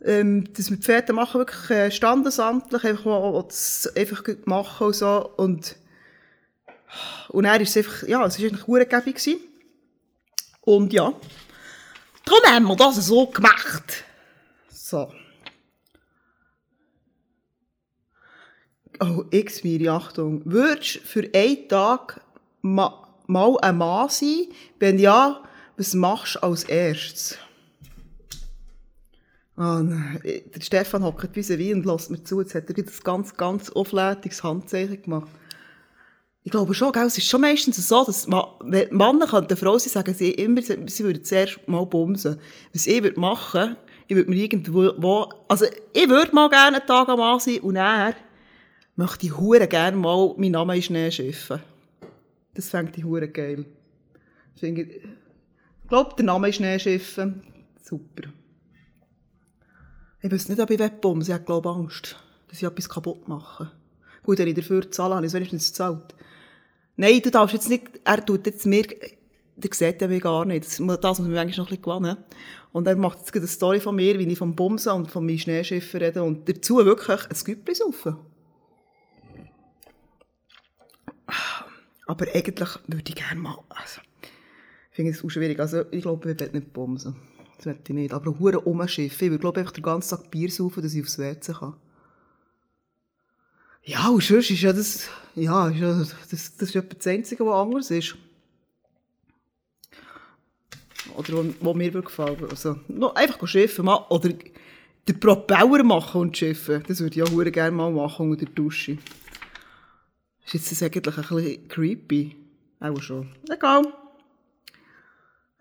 ähm, 0.03 0.47
das 0.53 0.69
mit 0.69 0.83
Pferden 0.83 1.15
machen, 1.15 1.39
wirklich 1.39 1.69
äh, 1.69 1.91
standesamtlich, 1.91 2.83
einfach 2.83 3.05
mal 3.05 3.43
das 3.47 3.91
einfach 3.95 4.23
machen 4.45 4.87
und 4.87 4.95
so. 4.95 5.29
Und, 5.37 5.75
und 7.29 7.43
dann 7.43 7.61
ist 7.61 7.77
einfach, 7.77 8.07
ja, 8.07 8.25
es 8.25 8.39
war 8.39 8.47
eigentlich 8.47 8.67
Uhrgebung 8.67 9.13
gewesen. 9.13 9.39
Und 10.61 10.93
ja, 10.93 11.13
darum 12.29 12.45
haben 12.45 12.67
wir 12.67 12.75
das 12.75 12.95
so 13.05 13.27
gemacht. 13.27 14.03
So. 14.69 15.11
Oh, 19.01 19.23
X-Miri, 19.31 19.87
Achtung. 19.87 20.41
Würdest 20.45 20.95
du 20.95 20.99
für 20.99 21.29
einen 21.33 21.69
Tag 21.69 22.21
ma 22.61 23.07
mal 23.27 23.57
ein 23.61 23.77
Mann 23.77 24.09
sein? 24.09 24.47
Wenn 24.79 24.99
ja, 24.99 25.43
was 25.77 25.93
machst 25.93 26.35
du 26.35 26.39
als 26.39 26.63
erstes? 26.63 27.37
Oh, 29.55 29.81
der 30.23 30.61
Stefan 30.61 31.03
hockt 31.03 31.35
wie 31.35 31.73
und 31.73 31.85
lässt 31.85 32.09
mir 32.09 32.23
zu. 32.23 32.41
Jetzt 32.41 32.55
hat 32.55 32.69
er 32.69 32.83
das 32.83 33.03
ganz, 33.03 33.35
ganz 33.35 33.69
auflädiges 33.69 34.43
Handzeichen 34.43 35.01
gemacht. 35.01 35.29
Ich 36.49 36.51
glaube 36.51 36.73
schon, 36.73 36.91
gell, 36.91 37.05
es 37.05 37.15
ist 37.15 37.27
schon 37.27 37.41
meistens 37.41 37.87
so, 37.87 38.03
dass 38.03 38.27
Männer 38.27 39.27
könnten 39.27 39.55
Frau 39.55 39.77
sein, 39.77 39.91
sagen 39.91 40.15
sie 40.15 40.31
immer, 40.31 40.63
sie 40.63 41.03
würden 41.03 41.23
zuerst 41.23 41.59
mal 41.67 41.85
bumsen. 41.85 42.39
Was 42.73 42.87
ich 42.87 43.03
würde 43.03 43.19
machen, 43.19 43.77
ich 44.07 44.15
würde 44.15 44.31
mir 44.31 44.37
irgendwo, 44.37 44.91
wo, 44.97 45.29
also 45.47 45.65
ich 45.93 46.09
würde 46.09 46.33
mal 46.33 46.49
gerne 46.49 46.77
einen 46.77 46.87
Tag 46.87 47.07
am 47.07 47.19
Mann 47.19 47.39
sein 47.39 47.59
und 47.59 47.75
er 47.75 48.15
möchte 48.95 49.27
ich 49.27 49.37
hure 49.37 49.67
gerne 49.67 49.95
mal 49.95 50.33
meinen 50.37 50.53
Namen 50.53 50.75
in 50.75 50.81
Schnee 50.81 51.11
schiffen. 51.11 51.61
Das 52.55 52.69
fände 52.69 52.93
ich 52.95 53.03
hure 53.03 53.27
geil. 53.27 53.65
Ich, 54.55 54.63
ich 54.63 54.87
glaube, 55.87 56.15
der 56.17 56.25
Name 56.25 56.49
ist 56.49 56.55
Schnee 56.55 56.79
schiffen. 56.79 57.43
Super. 57.79 58.29
Ich 60.23 60.31
weiß 60.31 60.49
nicht, 60.49 60.59
ob 60.59 60.71
ich 60.71 60.79
wegbumsen 60.79 61.35
Ich 61.35 61.45
glaube 61.45 61.69
Angst, 61.69 62.15
dass 62.47 62.57
ich 62.57 62.67
etwas 62.67 62.89
kaputt 62.89 63.27
mache. 63.27 63.69
Gut, 64.23 64.39
wenn 64.39 64.47
ich 64.47 64.55
dafür 64.55 64.89
zahle, 64.89 65.13
habe 65.13 65.27
ich 65.27 65.29
es 65.29 65.35
wenigstens 65.35 65.67
gezahlt. 65.67 66.15
Nein, 66.99 67.21
du 67.21 67.31
darfst 67.31 67.53
jetzt 67.53 67.69
nicht, 67.69 67.85
er 68.03 68.25
tut 68.25 68.45
jetzt 68.45 68.65
mir, 68.65 68.83
der 68.83 69.69
sieht 69.73 70.01
ja 70.01 70.07
mich 70.09 70.21
gar 70.21 70.43
nicht. 70.43 70.65
Das, 70.65 70.99
das 70.99 71.19
muss 71.19 71.29
man 71.29 71.37
eigentlich 71.37 71.55
noch 71.55 71.71
ein 71.71 71.77
bisschen 71.77 71.81
gewinnen. 71.81 72.17
Und 72.73 72.87
er 72.87 72.97
macht 72.97 73.19
jetzt 73.19 73.33
eine 73.33 73.47
Story 73.47 73.79
von 73.79 73.95
mir, 73.95 74.19
wie 74.19 74.27
ich 74.27 74.37
vom 74.37 74.53
Bumsen 74.53 74.91
und 74.91 75.09
von 75.09 75.25
meinen 75.25 75.39
Schneeschiffen 75.39 76.01
rede 76.01 76.21
und 76.21 76.49
dazu 76.49 76.75
wirklich 76.83 77.21
ein 77.25 77.37
Güppli 77.45 77.73
saufen. 77.73 78.17
Aber 82.05 82.25
eigentlich 82.33 82.69
würde 82.87 83.03
ich 83.07 83.15
gerne 83.15 83.39
mal, 83.39 83.59
also, 83.69 84.01
ich 84.91 84.95
finde 84.97 85.11
es 85.11 85.23
auch 85.23 85.29
schwierig. 85.29 85.57
Also, 85.57 85.85
ich 85.91 86.01
glaube, 86.01 86.29
ich 86.29 86.37
werde 86.37 86.57
nicht 86.57 86.73
bumsen. 86.73 87.15
Das 87.55 87.65
werde 87.65 87.79
ich 87.81 87.95
nicht. 87.95 88.13
Aber 88.13 88.37
hure 88.37 88.59
umschiffen. 88.59 89.27
Ich 89.27 89.31
würde, 89.31 89.39
glaube 89.39 89.61
einfach 89.61 89.71
den 89.71 89.83
ganzen 89.83 90.17
Tag 90.17 90.29
Bier 90.29 90.51
saufen, 90.51 90.83
dass 90.83 90.93
ich 90.93 91.03
aufs 91.03 91.17
WC 91.17 91.53
kann. 91.53 91.75
Ja, 93.89 94.09
und 94.09 94.21
sonst 94.21 94.51
ist 94.51 94.61
ja 94.61 94.71
das, 94.71 95.09
ja, 95.33 95.67
ist 95.67 95.79
ja, 95.79 95.97
das, 95.97 96.15
das 96.29 96.61
ist 96.61 96.75
ja 96.75 96.81
das 96.81 97.07
Einzige, 97.07 97.43
was 97.43 97.55
anders 97.55 97.89
ist. 97.89 98.15
Oder 101.15 101.43
wo 101.59 101.73
mir 101.73 101.89
gefällt. 101.89 102.37
Also, 102.51 102.79
noch 102.87 103.15
einfach 103.15 103.47
schiffen 103.47 103.85
mal, 103.85 104.05
oder 104.09 104.29
den 104.29 105.19
Propeller 105.19 105.83
machen 105.83 106.21
und 106.21 106.37
schiffen. 106.37 106.83
Das 106.87 106.99
würde 106.99 107.19
ich 107.19 107.23
auch 107.23 107.51
gerne 107.51 107.75
mal 107.75 107.89
machen 107.89 108.29
unter 108.29 108.45
der 108.45 108.53
Dusche. 108.53 108.99
Ist 110.45 110.53
jetzt 110.53 110.71
das 110.71 110.83
eigentlich 110.83 111.07
ein 111.07 111.25
bisschen 111.27 111.67
creepy? 111.67 112.35
Auch 112.81 113.01
schon. 113.01 113.27
Egal. 113.49 113.91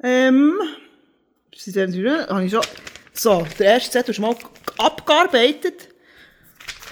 Ähm, 0.03 0.53
habe 2.29 2.45
ich 2.45 2.53
schon, 2.53 2.63
so, 3.15 3.47
der 3.59 3.67
erste 3.67 3.91
Set 3.91 4.09
hast 4.09 4.19
du 4.19 4.23
mal 4.23 4.37
abgearbeitet. 4.77 5.95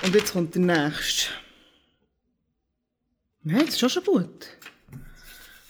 Und 0.03 0.15
jetzt 0.15 0.33
kommt 0.33 0.55
der 0.55 0.62
nächste. 0.62 1.31
Nein, 3.43 3.61
das 3.61 3.71
ist 3.71 3.81
schon 3.81 3.91
schon 3.91 4.05
gut. 4.05 4.47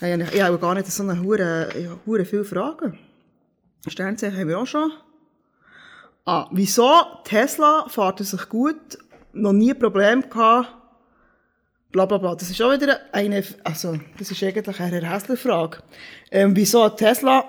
Ich 0.01 0.43
habe 0.43 0.59
gar 0.59 0.75
nicht 0.75 0.87
so 0.89 1.03
eine 1.03 1.23
hure, 1.23 1.99
hure 2.07 2.25
viele 2.25 2.45
Fragen. 2.45 2.99
Sternzeichen 3.87 4.39
haben 4.39 4.49
wir 4.49 4.59
auch 4.59 4.67
schon. 4.67 4.93
Ah, 6.25 6.49
wieso 6.51 6.91
Tesla 7.25 7.87
fährt 7.89 8.21
es 8.21 8.33
sich 8.33 8.49
gut, 8.49 8.99
noch 9.33 9.53
nie 9.53 9.71
ein 9.71 9.79
Problem 9.79 10.29
gehabt, 10.29 10.75
bla 11.93 12.05
bla 12.05 12.19
bla. 12.19 12.35
Das 12.35 12.51
ist 12.51 12.61
auch 12.61 12.73
wieder 12.73 12.99
eine, 13.13 13.45
also, 13.63 13.99
das 14.19 14.31
ist 14.31 14.43
eigentlich 14.43 14.81
eine 14.81 15.09
Hässler-Frage. 15.09 15.79
Ähm, 16.31 16.57
wieso 16.57 16.89
Tesla, 16.89 17.45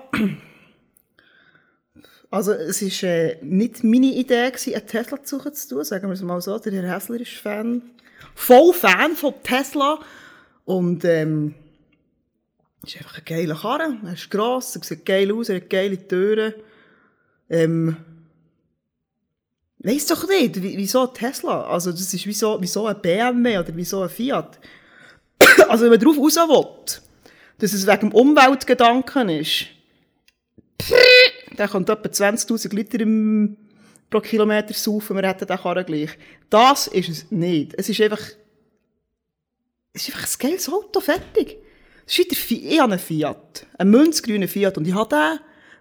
also, 2.30 2.52
es 2.52 2.82
ist 2.82 3.04
äh, 3.04 3.38
nicht 3.42 3.84
meine 3.84 4.08
Idee 4.08 4.52
gewesen, 4.52 4.74
einen 4.74 4.88
Tesla 4.88 5.24
zu 5.24 5.38
suchen 5.38 5.54
zu 5.54 5.70
tun, 5.70 5.84
sagen 5.84 6.08
wir 6.08 6.14
es 6.14 6.22
mal 6.22 6.42
so. 6.42 6.60
Der 6.60 6.74
Herr 6.74 6.96
Hässler 6.96 7.22
ist 7.22 7.34
Fan, 7.34 7.82
voll 8.36 8.74
Fan 8.74 9.16
von 9.16 9.34
Tesla. 9.44 10.00
Und, 10.66 11.06
ähm, 11.06 11.56
ist 12.86 12.98
einfach 12.98 13.18
ein 13.20 13.26
geiler 13.26 13.56
Karren. 13.56 14.02
Er 14.06 14.14
ist 14.14 14.30
gross, 14.30 14.76
er 14.76 14.84
sieht 14.84 15.06
geil 15.06 15.32
aus, 15.32 15.50
er 15.50 15.58
hat 15.58 15.70
geile 15.70 16.08
Türen. 16.08 16.54
Ähm, 17.50 17.98
Weiss 19.80 20.08
doch 20.08 20.28
nicht, 20.28 20.62
wieso 20.62 21.06
Tesla? 21.08 21.66
Also, 21.68 21.92
das 21.92 22.14
ist 22.14 22.26
wieso, 22.26 22.58
wieso 22.60 22.88
ein 22.88 23.00
BMW 23.00 23.60
oder 23.60 23.76
wieso 23.76 24.02
ein 24.02 24.10
Fiat? 24.10 24.60
also, 25.70 25.84
wenn 25.84 25.92
man 25.92 26.00
darauf 26.00 26.18
raus 26.18 26.36
will, 26.36 27.02
dass 27.60 27.74
es 27.74 27.86
wegen 27.86 28.10
dem 28.10 28.12
Umweltgedanken 28.12 29.30
ist, 29.30 29.68
der 31.58 31.68
kommt 31.68 31.90
etwa 31.90 32.08
20.000 32.08 32.76
Liter 32.76 33.00
im, 33.00 33.58
pro 34.10 34.20
Kilometer 34.22 34.74
saufen, 34.74 35.16
wir 35.18 35.28
hätten 35.28 35.48
den 35.48 35.58
Karren 35.58 35.86
gleich. 35.86 36.12
Das 36.50 36.88
ist 36.88 37.10
es 37.10 37.32
nicht. 37.32 37.74
Es 37.78 37.90
ist 37.90 38.02
einfach, 38.02 38.22
es 39.94 40.08
ist 40.08 40.16
einfach 40.16 40.28
ein 40.28 40.50
geiles 40.50 40.70
Auto, 40.70 41.00
fertig. 41.00 41.58
Das 42.06 42.18
ist 42.18 42.32
der 42.32 42.38
Fiat, 42.38 42.62
ich 42.64 42.80
habe 42.80 42.92
einen 42.94 43.00
Fiat, 43.00 43.68
einen 43.78 43.92
münzgrünen 43.92 44.48
Fiat, 44.48 44.78
und 44.78 44.88
ich 44.88 44.94
habe 44.94 45.10
den, 45.10 45.40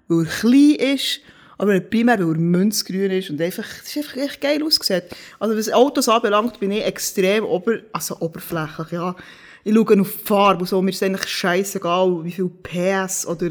weil 0.09 0.27
er 0.27 0.31
klein 0.31 0.95
ist, 0.95 1.21
aber 1.59 1.81
primär, 1.81 2.19
weil 2.19 2.35
er 2.35 2.41
münzgrün 2.41 3.11
ist 3.13 3.31
und 3.31 3.41
einfach, 3.41 3.65
das 3.65 3.89
ist 3.89 3.97
einfach 3.97 4.17
echt 4.17 4.41
geil 4.41 4.63
ausgesehen. 4.63 5.03
Also 5.39 5.57
was 5.57 5.73
Autos 5.73 6.09
anbelangt, 6.09 6.59
bin 6.59 6.73
ich 6.73 6.85
extrem 6.85 7.45
ober, 7.45 7.79
also 7.93 8.19
oberflächlich, 8.21 8.91
ja. 8.93 9.15
Ich 9.65 9.75
schaue 9.75 10.01
auf 10.01 10.13
die 10.13 10.25
Farbe 10.25 10.67
so, 10.67 10.81
mir 10.81 10.91
ist 10.91 11.03
eigentlich 11.03 11.29
scheißegal, 11.29 12.25
wie 12.25 12.31
viel 12.31 12.49
PS 12.49 13.27
oder, 13.27 13.51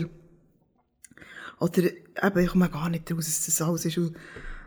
oder, 1.59 1.83
eben, 2.21 2.39
ich 2.39 2.49
komme 2.49 2.69
gar 2.69 2.89
nicht 2.89 3.11
raus, 3.11 3.25
dass 3.25 3.45
das 3.45 3.61
alles 3.61 3.85
ist. 3.85 3.97
Und 3.97 4.15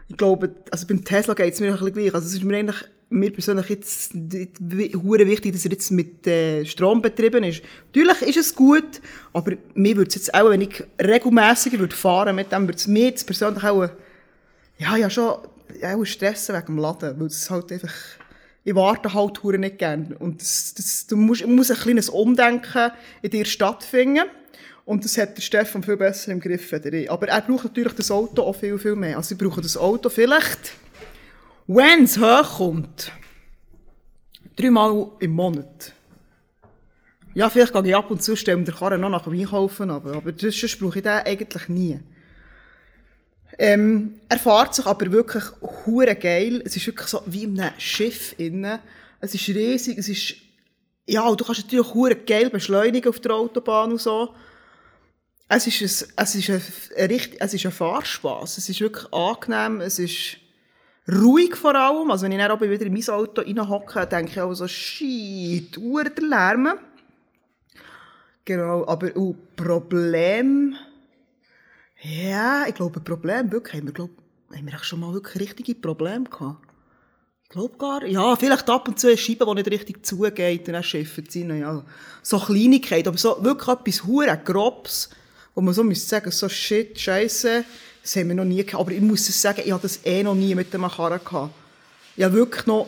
ich 0.08 0.16
glaube, 0.16 0.54
also 0.70 0.86
beim 0.86 1.04
Tesla 1.04 1.34
geht 1.34 1.54
es 1.54 1.60
mir 1.60 1.68
ein 1.68 1.72
bisschen 1.72 1.92
gleich. 1.92 2.14
Also 2.14 2.26
es 2.26 2.34
ist 2.34 2.44
mir 2.44 2.56
eigentlich 2.56 2.84
mir 3.10 3.32
persönlich 3.32 3.68
jetzt 3.70 4.12
hure 4.12 5.26
wichtig, 5.26 5.52
dass 5.52 5.64
er 5.64 5.72
jetzt 5.72 5.90
mit 5.90 6.26
äh, 6.26 6.64
Strom 6.64 7.00
betrieben 7.00 7.42
ist. 7.44 7.62
Natürlich 7.86 8.22
ist 8.22 8.36
es 8.36 8.54
gut, 8.54 9.00
aber 9.32 9.52
mir 9.74 9.96
würde 9.96 10.08
es 10.08 10.14
jetzt 10.14 10.34
auch, 10.34 10.50
wenn 10.50 10.60
ich 10.60 10.84
regelmäßiger 11.00 11.78
würde 11.78 11.96
fahren 11.96 12.36
mit 12.36 12.52
dem, 12.52 12.62
würde 12.62 12.76
es 12.76 12.86
mir 12.86 13.06
jetzt 13.06 13.24
persönlich 13.24 13.64
auch, 13.64 13.88
ja, 14.78 14.96
ja 14.96 15.08
schon, 15.08 15.38
auch 15.82 16.04
stressen 16.04 16.54
wegen 16.54 16.66
dem 16.66 16.78
Laden, 16.78 17.18
weil 17.18 17.26
es 17.28 17.50
halt 17.50 17.72
einfach, 17.72 17.94
ich 18.64 18.74
warte 18.74 19.12
halt 19.14 19.42
hure 19.42 19.58
nicht 19.58 19.78
gern. 19.78 20.14
Und 20.18 20.42
das, 20.42 20.74
das, 20.74 21.06
du 21.06 21.16
musst, 21.16 21.46
muss 21.46 21.70
ein 21.70 21.78
kleines 21.78 22.10
Umdenken 22.10 22.90
in 23.22 23.30
dir 23.30 23.46
stattfinden. 23.46 24.24
Und 24.88 25.04
das 25.04 25.18
hat 25.18 25.36
der 25.36 25.42
Stefan 25.42 25.82
viel 25.82 25.98
besser 25.98 26.32
im 26.32 26.40
Griff 26.40 26.72
als 26.72 26.86
ich. 26.86 27.10
Aber 27.10 27.28
er 27.28 27.42
braucht 27.42 27.64
natürlich 27.64 27.92
das 27.92 28.10
Auto 28.10 28.40
auch 28.40 28.54
viel, 28.54 28.78
viel 28.78 28.96
mehr. 28.96 29.18
Also 29.18 29.34
ich 29.34 29.38
brauche 29.38 29.60
das 29.60 29.76
Auto 29.76 30.08
vielleicht 30.08 30.72
wenn 31.66 32.04
es 32.04 32.18
hochkommt, 32.18 33.12
dreimal 34.56 35.10
im 35.20 35.32
Monat. 35.32 35.92
Ja, 37.34 37.50
vielleicht 37.50 37.74
gehe 37.74 37.88
ich 37.88 37.94
ab 37.94 38.10
und 38.10 38.22
zu 38.22 38.34
stellen 38.34 38.64
der 38.64 38.72
Karren 38.72 39.02
noch 39.02 39.10
nach 39.10 39.24
dem 39.24 39.34
Einkaufen, 39.34 39.90
aber, 39.90 40.14
aber 40.14 40.32
sonst 40.34 40.80
brauche 40.80 41.00
ich 41.00 41.02
den 41.02 41.12
eigentlich 41.12 41.68
nie. 41.68 42.00
Ähm, 43.58 44.14
er 44.30 44.38
fährt 44.38 44.74
sich 44.74 44.86
aber 44.86 45.12
wirklich 45.12 45.44
hure 45.84 46.16
geil. 46.16 46.62
Es 46.64 46.74
ist 46.74 46.86
wirklich 46.86 47.08
so 47.08 47.20
wie 47.26 47.44
in 47.44 47.60
einem 47.60 47.78
Schiff 47.78 48.34
innen. 48.38 48.78
Es 49.20 49.34
ist 49.34 49.48
riesig, 49.48 49.98
es 49.98 50.08
ist, 50.08 50.36
ja, 51.06 51.30
du 51.30 51.44
kannst 51.44 51.64
natürlich 51.64 51.92
hure 51.92 52.16
geil 52.16 52.48
beschleunigen 52.48 53.10
auf 53.10 53.20
der 53.20 53.34
Autobahn 53.34 53.92
und 53.92 54.00
so. 54.00 54.34
Es 55.48 55.66
ist 55.66 55.80
ein, 55.80 56.12
es 56.16 56.34
ist 56.34 56.50
ein, 56.50 56.62
ein, 56.96 57.20
es 57.38 57.54
ist 57.54 57.66
ein 57.66 57.72
Fahrspass. 57.72 58.58
Es 58.58 58.68
ist 58.68 58.80
wirklich 58.80 59.12
angenehm, 59.12 59.80
es 59.80 59.98
ist, 59.98 60.36
ruhig 61.10 61.56
vor 61.56 61.74
allem. 61.74 62.10
Also 62.10 62.24
wenn 62.24 62.32
ich 62.32 62.38
dann 62.38 62.60
wieder 62.60 62.86
in 62.86 62.92
mein 62.92 63.08
Auto 63.08 63.40
reinhocke, 63.40 64.06
denke 64.06 64.32
ich 64.32 64.40
auch 64.40 64.52
so, 64.54 64.68
shit, 64.68 65.76
Uhr 65.78 66.04
der 66.04 66.24
Lärm. 66.24 66.78
Genau, 68.44 68.86
aber 68.86 69.14
uh, 69.16 69.34
Problem, 69.56 70.74
ja, 72.00 72.66
ich 72.66 72.74
glaube, 72.74 73.00
Problem, 73.00 73.50
wirklich, 73.52 73.76
haben 73.76 73.88
wir, 73.88 73.92
glaub, 73.92 74.10
haben 74.54 74.66
wir 74.66 74.78
schon 74.78 75.00
mal 75.00 75.12
wirklich 75.12 75.42
richtige 75.42 75.74
Probleme 75.74 76.24
gehabt? 76.24 76.64
Ich 77.42 77.48
glaube 77.50 77.76
gar 77.76 78.04
Ja, 78.06 78.36
vielleicht 78.36 78.70
ab 78.70 78.88
und 78.88 78.98
zu 78.98 79.08
eine 79.08 79.16
Scheibe, 79.16 79.44
die 79.46 79.54
nicht 79.54 79.70
richtig 79.70 80.06
zugeht, 80.06 80.66
und 80.68 80.74
dann 80.74 80.82
schiffen 80.82 81.24
sie 81.28 81.42
ja. 81.44 81.84
So 82.22 82.38
Kleinigkeit, 82.38 83.08
aber 83.08 83.18
so 83.18 83.42
wirklich 83.42 83.68
etwas 83.68 84.04
hure 84.04 84.40
Grobs, 84.42 85.10
wo 85.58 85.60
man 85.60 85.74
so 85.74 85.82
müsste 85.82 86.08
sagen, 86.08 86.30
so 86.30 86.48
shit, 86.48 86.96
Scheiße, 86.96 87.64
das 88.00 88.14
haben 88.14 88.28
wir 88.28 88.36
noch 88.36 88.44
nie 88.44 88.64
gehabt. 88.64 88.80
Aber 88.80 88.92
ich 88.92 89.00
muss 89.00 89.26
sagen, 89.42 89.60
ich 89.64 89.72
habe 89.72 89.82
das 89.82 89.98
eh 90.04 90.22
noch 90.22 90.36
nie 90.36 90.54
mit 90.54 90.72
dem 90.72 90.86
Karren 90.88 91.18
gehabt. 91.18 91.50
Ich 92.16 92.22
habe 92.22 92.34
wirklich 92.34 92.64
noch... 92.66 92.86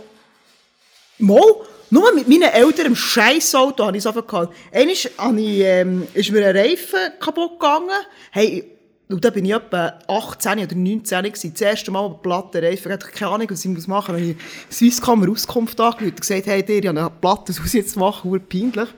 Mal, 1.18 1.42
nur 1.90 2.14
mit 2.14 2.28
meinen 2.28 2.44
Eltern 2.44 2.86
im 2.86 2.94
Scheißauto 2.94 3.84
habe 3.84 3.96
ich 3.96 4.04
es 4.04 4.06
einfach 4.06 4.24
gehabt. 4.24 4.54
Einmal 4.72 4.92
ich, 4.92 5.10
ähm, 5.18 6.06
ist 6.14 6.30
mir 6.30 6.46
ein 6.46 6.56
Reifen 6.56 7.00
kaputt 7.18 7.58
gegangen. 7.58 7.90
Hey, 8.30 8.70
und 9.08 9.24
da 9.24 9.30
bin 9.30 9.46
ich 9.46 9.52
etwa 9.52 9.98
18 10.06 10.60
oder 10.60 10.76
19 10.76 11.24
gewesen. 11.24 11.52
Das 11.52 11.62
erste 11.62 11.90
Mal 11.90 12.06
einen 12.06 12.22
platten 12.22 12.64
Reifen. 12.64 12.86
Ich 12.86 12.92
hatte 12.92 13.08
keine 13.08 13.32
Ahnung, 13.32 13.50
was 13.50 13.64
ich 13.64 13.86
machen 13.88 14.14
muss. 14.14 14.22
Wenn 14.22 14.30
ich 14.30 14.36
Swisscom 14.70 15.28
Auskunft 15.28 15.80
angerufen 15.80 16.10
und 16.10 16.20
gesagt, 16.20 16.46
hey, 16.46 16.62
dir, 16.62 16.78
ich 16.78 16.86
habe 16.86 17.00
einen 17.00 17.20
Platten, 17.20 17.48
was 17.48 17.58
muss 17.58 17.74
ich 17.74 17.80
jetzt 17.80 17.96
machen? 17.96 18.30
Peinlich. 18.48 18.88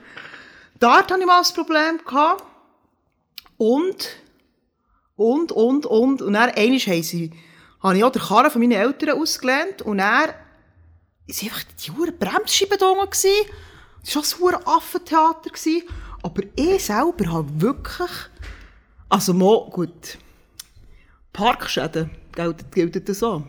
Dort 0.79 1.11
hatte 1.11 1.19
ich 1.19 1.25
mal 1.25 1.41
ein 1.41 1.53
Problem 1.55 1.99
gehabt. 2.05 2.52
Und 3.63 4.09
und, 5.15 5.51
und, 5.51 5.85
und. 5.85 6.21
Und 6.21 6.33
dann, 6.33 6.49
einmal 6.49 6.79
haben 6.79 7.03
sie, 7.03 7.31
habe 7.81 7.97
ich 7.97 8.03
auch 8.03 8.11
den 8.11 8.21
Karren 8.21 8.51
von 8.51 8.61
meinen 8.61 8.73
Eltern 8.73 9.19
ausgelernt. 9.19 9.81
Und 9.81 9.99
dann, 9.99 10.31
sind 11.27 11.51
einfach 11.51 11.63
die 11.63 11.91
Uhren 11.91 12.17
Bremsscheiben 12.17 12.77
da 12.77 12.91
gewesen. 12.93 13.29
Es 14.03 14.15
war 14.15 14.23
schon 14.23 14.55
ein 14.55 14.67
Affentheater, 14.67 15.49
gewesen, 15.49 15.83
aber 16.21 16.43
ich 16.55 16.83
selber 16.83 17.31
habe 17.31 17.61
wirklich, 17.61 18.11
also 19.07 19.33
mal, 19.33 19.69
gut, 19.69 20.17
Parkschäden 21.31 22.11
gelten, 22.33 22.69
gelten 22.71 23.05
das 23.05 23.19
so. 23.19 23.47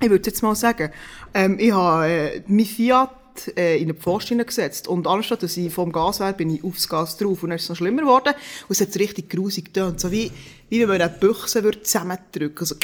Ich 0.00 0.10
würde 0.10 0.28
jetzt 0.28 0.42
mal 0.42 0.54
sagen, 0.54 0.92
ähm, 1.32 1.58
ich 1.58 1.72
habe 1.72 2.06
äh, 2.06 2.42
mein 2.46 2.66
Fiat 2.66 3.10
äh, 3.56 3.76
in 3.76 3.84
eine 3.84 3.94
Pfosten 3.94 4.38
gesetzt 4.38 4.88
und 4.88 5.06
anstatt 5.06 5.42
dass 5.42 5.56
ich 5.56 5.72
vom 5.72 5.92
Gas 5.92 6.20
wäre, 6.20 6.32
bin 6.32 6.50
ich 6.50 6.64
aufs 6.64 6.88
Gas 6.88 7.16
drauf. 7.16 7.42
Und 7.42 7.50
dann 7.50 7.56
ist 7.56 7.64
es 7.64 7.68
noch 7.68 7.76
schlimmer 7.76 8.02
geworden. 8.02 8.34
Und 8.68 8.70
es 8.70 8.80
hat 8.80 8.96
richtig 8.96 9.30
grusig 9.30 9.66
getönt, 9.66 10.00
so 10.00 10.10
wie, 10.10 10.30
wie 10.68 10.80
wenn 10.80 10.88
man 10.88 11.00
eine 11.00 11.10
Büchse 11.10 11.62
würde 11.64 11.82
zusammendrücken 11.82 12.66
so 12.66 12.76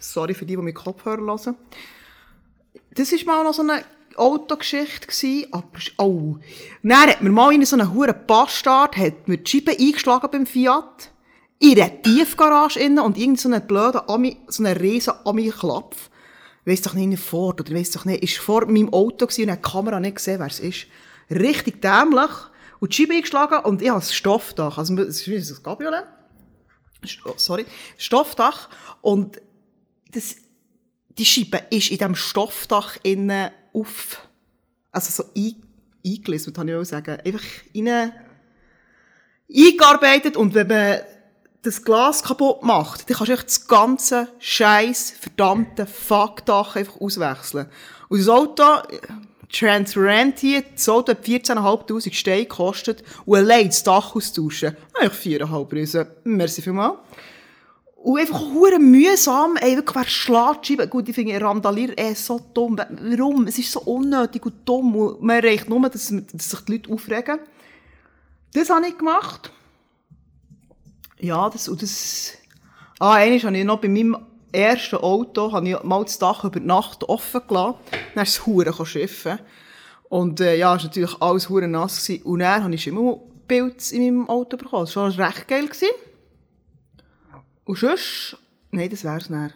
Sorry 0.00 0.34
für 0.34 0.44
die, 0.44 0.56
die 0.56 0.62
mit 0.62 0.74
Kopfhörer 0.74 1.22
hören. 1.22 1.56
Das 2.94 3.12
war 3.12 3.36
mal 3.36 3.44
noch 3.44 3.54
so 3.54 3.62
eine 3.62 3.84
Autogeschichte 4.16 5.06
gewesen, 5.06 5.46
aber, 5.52 5.68
oh. 5.98 6.36
Dann 6.82 7.08
hat 7.08 7.22
mir 7.22 7.30
mal 7.30 7.52
in 7.54 7.64
so 7.64 7.76
einen 7.76 7.94
huren 7.94 8.14
Bastard, 8.26 8.96
hat 8.96 9.26
mir 9.26 9.38
die 9.38 9.50
Scheibe 9.50 9.72
eingeschlagen 9.72 10.28
beim 10.30 10.46
Fiat. 10.46 11.10
In 11.58 11.80
einer 11.80 12.02
Tiefgarage 12.02 12.80
innen. 12.80 12.98
Und 12.98 13.16
irgend 13.16 13.40
so 13.40 13.48
einen 13.48 13.66
blöden 13.66 14.02
Ami, 14.08 14.36
so 14.48 14.64
einen 14.64 14.76
riesen 14.76 15.14
Ami-Klapf. 15.24 16.10
Weiss 16.64 16.82
doch 16.82 16.94
nicht, 16.94 17.20
Ford 17.20 17.60
oder 17.60 17.74
weiss 17.74 17.90
doch 17.90 18.04
nicht, 18.04 18.22
ist 18.22 18.38
vor 18.38 18.66
meinem 18.66 18.92
Auto 18.92 19.26
gewesen 19.26 19.44
und 19.44 19.50
hat 19.50 19.64
die 19.64 19.70
Kamera 19.70 20.00
nicht 20.00 20.16
gesehen, 20.16 20.38
wer 20.38 20.46
es 20.46 20.60
ist. 20.60 20.86
Richtig 21.30 21.82
dämlich. 21.82 22.30
Und 22.78 22.92
die 22.92 22.96
Scheibe 23.02 23.14
eingeschlagen 23.14 23.64
und 23.64 23.82
ich 23.82 23.88
habe 23.88 24.00
das 24.00 24.14
Stoffdach. 24.14 24.78
Also, 24.78 24.96
es 24.98 25.26
ist 25.26 25.58
ein 25.58 25.62
Cabriolet. 25.62 26.04
Oh, 27.24 27.34
sorry. 27.36 27.64
Stoffdach. 27.96 28.68
Und 29.00 29.40
das, 30.12 30.36
die 31.18 31.24
Scheibe 31.24 31.62
ist 31.70 31.90
in 31.90 31.98
diesem 31.98 32.14
Stoffdach 32.14 32.96
innen 33.02 33.50
auf, 33.72 34.20
also 34.90 35.22
so 35.22 35.30
ein, 35.36 35.62
eingelistet, 36.04 36.54
kann 36.54 36.68
ich 36.68 36.74
auch 36.74 36.84
sagen. 36.84 37.18
Einfach 37.24 37.44
rein, 37.74 38.12
eingearbeitet 39.54 40.36
und 40.36 40.54
wenn 40.54 40.66
man 40.66 41.00
das 41.62 41.84
Glas 41.84 42.24
kaputt 42.24 42.62
macht, 42.62 43.08
dann 43.08 43.16
kannst 43.16 43.28
du 43.28 43.34
echt 43.34 43.46
das 43.46 43.68
ganze 43.68 44.28
scheiß 44.40 45.14
verdammte 45.20 45.86
Fuckdach 45.86 46.76
einfach 46.76 47.00
auswechseln. 47.00 47.66
Und 48.08 48.18
das 48.18 48.28
Auto, 48.28 48.64
transparent 49.50 50.40
hier, 50.40 50.62
das 50.74 50.88
Auto 50.88 51.12
hat 51.12 51.24
14.500 51.24 52.12
Steine 52.12 52.42
gekostet 52.42 53.04
und 53.24 53.38
allein 53.38 53.68
das 53.68 53.82
Dach 53.82 54.14
austauschen, 54.16 54.76
eigentlich 54.94 55.40
4,5 55.40 55.72
Riesen. 55.72 56.06
Merci 56.24 56.62
vielmals. 56.62 56.98
Und 57.96 58.18
einfach 58.18 58.40
hure 58.40 58.80
mühsam, 58.80 59.56
ey, 59.60 59.76
wirklich, 59.76 59.94
wer 59.94 60.08
schlägt 60.08 60.90
Gut, 60.90 61.08
ich 61.08 61.14
finde 61.14 61.40
Randalier 61.40 61.96
eh 61.96 62.14
so 62.14 62.40
dumm. 62.52 62.76
Warum? 62.76 63.46
Es 63.46 63.58
ist 63.58 63.70
so 63.70 63.80
unnötig 63.82 64.44
und 64.44 64.54
dumm. 64.64 64.96
Und 64.96 65.22
man 65.22 65.36
erreicht 65.36 65.68
nur, 65.68 65.88
dass, 65.88 66.12
dass 66.32 66.50
sich 66.50 66.60
die 66.62 66.72
Leute 66.72 66.92
aufregen. 66.92 67.38
Das 68.54 68.70
habe 68.70 68.88
ich 68.88 68.98
gemacht. 68.98 69.52
Ja, 71.22 71.48
das, 71.48 71.68
und 71.68 71.80
das, 71.82 72.32
ah, 72.98 73.12
eines 73.12 73.44
habe 73.44 73.56
ich 73.56 73.64
noch 73.64 73.80
bei 73.80 73.86
meinem 73.86 74.16
ersten 74.50 74.96
Auto, 74.96 75.52
habe 75.52 75.68
ich 75.68 75.82
mal 75.84 76.02
das 76.02 76.18
Dach 76.18 76.42
über 76.42 76.58
Nacht 76.58 77.04
offen 77.04 77.42
gelassen. 77.46 77.78
Dann 78.14 78.24
ist 78.24 78.30
es 78.30 78.46
hure 78.46 78.84
schiffen. 78.84 79.38
Und, 80.08 80.40
äh, 80.40 80.56
ja, 80.56 80.74
es 80.74 80.82
war 80.82 80.88
natürlich 80.88 81.22
alles 81.22 81.48
hure 81.48 81.68
nass 81.68 82.04
gewesen. 82.04 82.24
Und 82.24 82.40
dann 82.40 82.64
habe 82.64 82.74
ich 82.74 82.86
immer 82.88 83.20
Pilz 83.46 83.92
in 83.92 84.02
meinem 84.02 84.28
Auto 84.28 84.56
bekommen. 84.56 84.84
Das 84.84 84.96
war 84.96 85.12
schon 85.12 85.22
recht 85.22 85.46
geil 85.46 85.66
gewesen. 85.66 85.88
Und 87.64 87.78
sonst, 87.78 88.36
nein, 88.72 88.90
das 88.90 89.04
wär's 89.04 89.28
dann. 89.28 89.52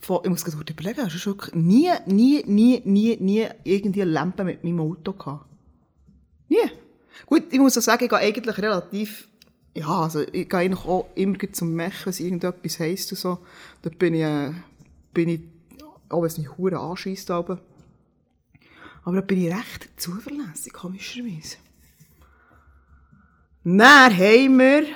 Ich 0.00 0.08
muss 0.08 0.44
gerade 0.44 0.72
überlegen, 0.72 1.04
hast 1.04 1.14
du 1.14 1.18
schon 1.18 1.36
nie, 1.52 1.90
nie, 2.06 2.42
nie, 2.46 2.80
nie, 2.82 3.16
nie 3.20 3.46
irgendwie 3.62 4.02
Lampe 4.02 4.42
mit 4.42 4.64
meinem 4.64 4.80
Auto 4.80 5.12
gehabt? 5.12 5.44
Nie. 6.48 6.70
Gut, 7.26 7.52
ich 7.52 7.58
muss 7.58 7.76
auch 7.76 7.82
sagen, 7.82 8.04
ich 8.04 8.10
gehe 8.10 8.18
eigentlich 8.18 8.56
relativ 8.56 9.27
ja, 9.78 10.00
also 10.00 10.22
ich 10.32 10.48
gehe 10.48 10.76
auch 10.76 11.06
immer 11.14 11.38
zum 11.52 11.74
Mech, 11.74 12.04
wenn 12.04 12.10
es 12.10 12.20
irgendetwas 12.20 12.80
heisst 12.80 13.12
und 13.12 13.18
so. 13.18 13.38
Da 13.82 13.90
bin 13.90 14.14
ich, 14.14 14.22
äh, 14.22 14.52
bin 15.14 15.28
ich, 15.28 15.40
auch 16.08 16.22
wenn 16.22 16.26
es 16.26 16.38
mich 16.38 16.56
hure 16.58 16.78
anschießt, 16.78 17.30
aber, 17.30 17.60
aber 19.04 19.16
da 19.16 19.20
bin 19.20 19.44
ich 19.44 19.54
recht 19.54 19.88
zuverlässig, 19.96 20.72
komischerweise. 20.72 21.58
Dann 23.62 24.16
haben 24.16 24.58
wir, 24.58 24.86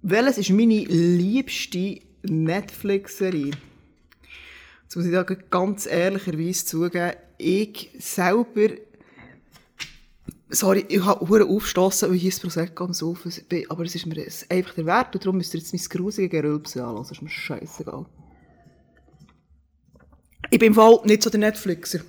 welches 0.00 0.38
ist 0.38 0.50
meine 0.50 0.84
liebste 0.84 2.00
Netflix-Serie? 2.22 3.52
Jetzt 4.84 4.96
muss 4.96 5.04
ich 5.04 5.12
da 5.12 5.22
ganz 5.22 5.84
ehrlicherweise 5.86 6.64
zugeben, 6.64 7.12
ich 7.36 7.90
selber 7.98 8.74
Sorry, 10.54 10.84
ich 10.88 11.02
habe 11.02 11.26
hure 11.26 11.46
aufstossen, 11.46 12.10
weil 12.10 12.16
ich 12.16 12.24
das 12.26 12.40
Prosecco 12.40 12.84
am 12.84 12.92
Saufen 12.92 13.32
bin, 13.48 13.70
aber 13.70 13.84
es 13.84 13.94
ist 13.94 14.04
mir 14.04 14.22
einfach 14.50 14.74
der 14.74 14.84
Wert 14.84 15.14
und 15.14 15.24
darum 15.24 15.38
müsst 15.38 15.54
ihr 15.54 15.60
jetzt 15.60 15.72
mein 15.72 15.82
grusige 15.82 16.28
Gerülpse 16.28 16.82
anhören, 16.82 16.98
das 16.98 17.12
ist 17.12 17.22
mir 17.22 17.30
scheißegal. 17.30 18.04
Ich 20.50 20.58
bin 20.58 20.68
im 20.68 20.74
Fall 20.74 21.00
nicht 21.04 21.22
so 21.22 21.30
der 21.30 21.40
Netflixer. 21.40 22.00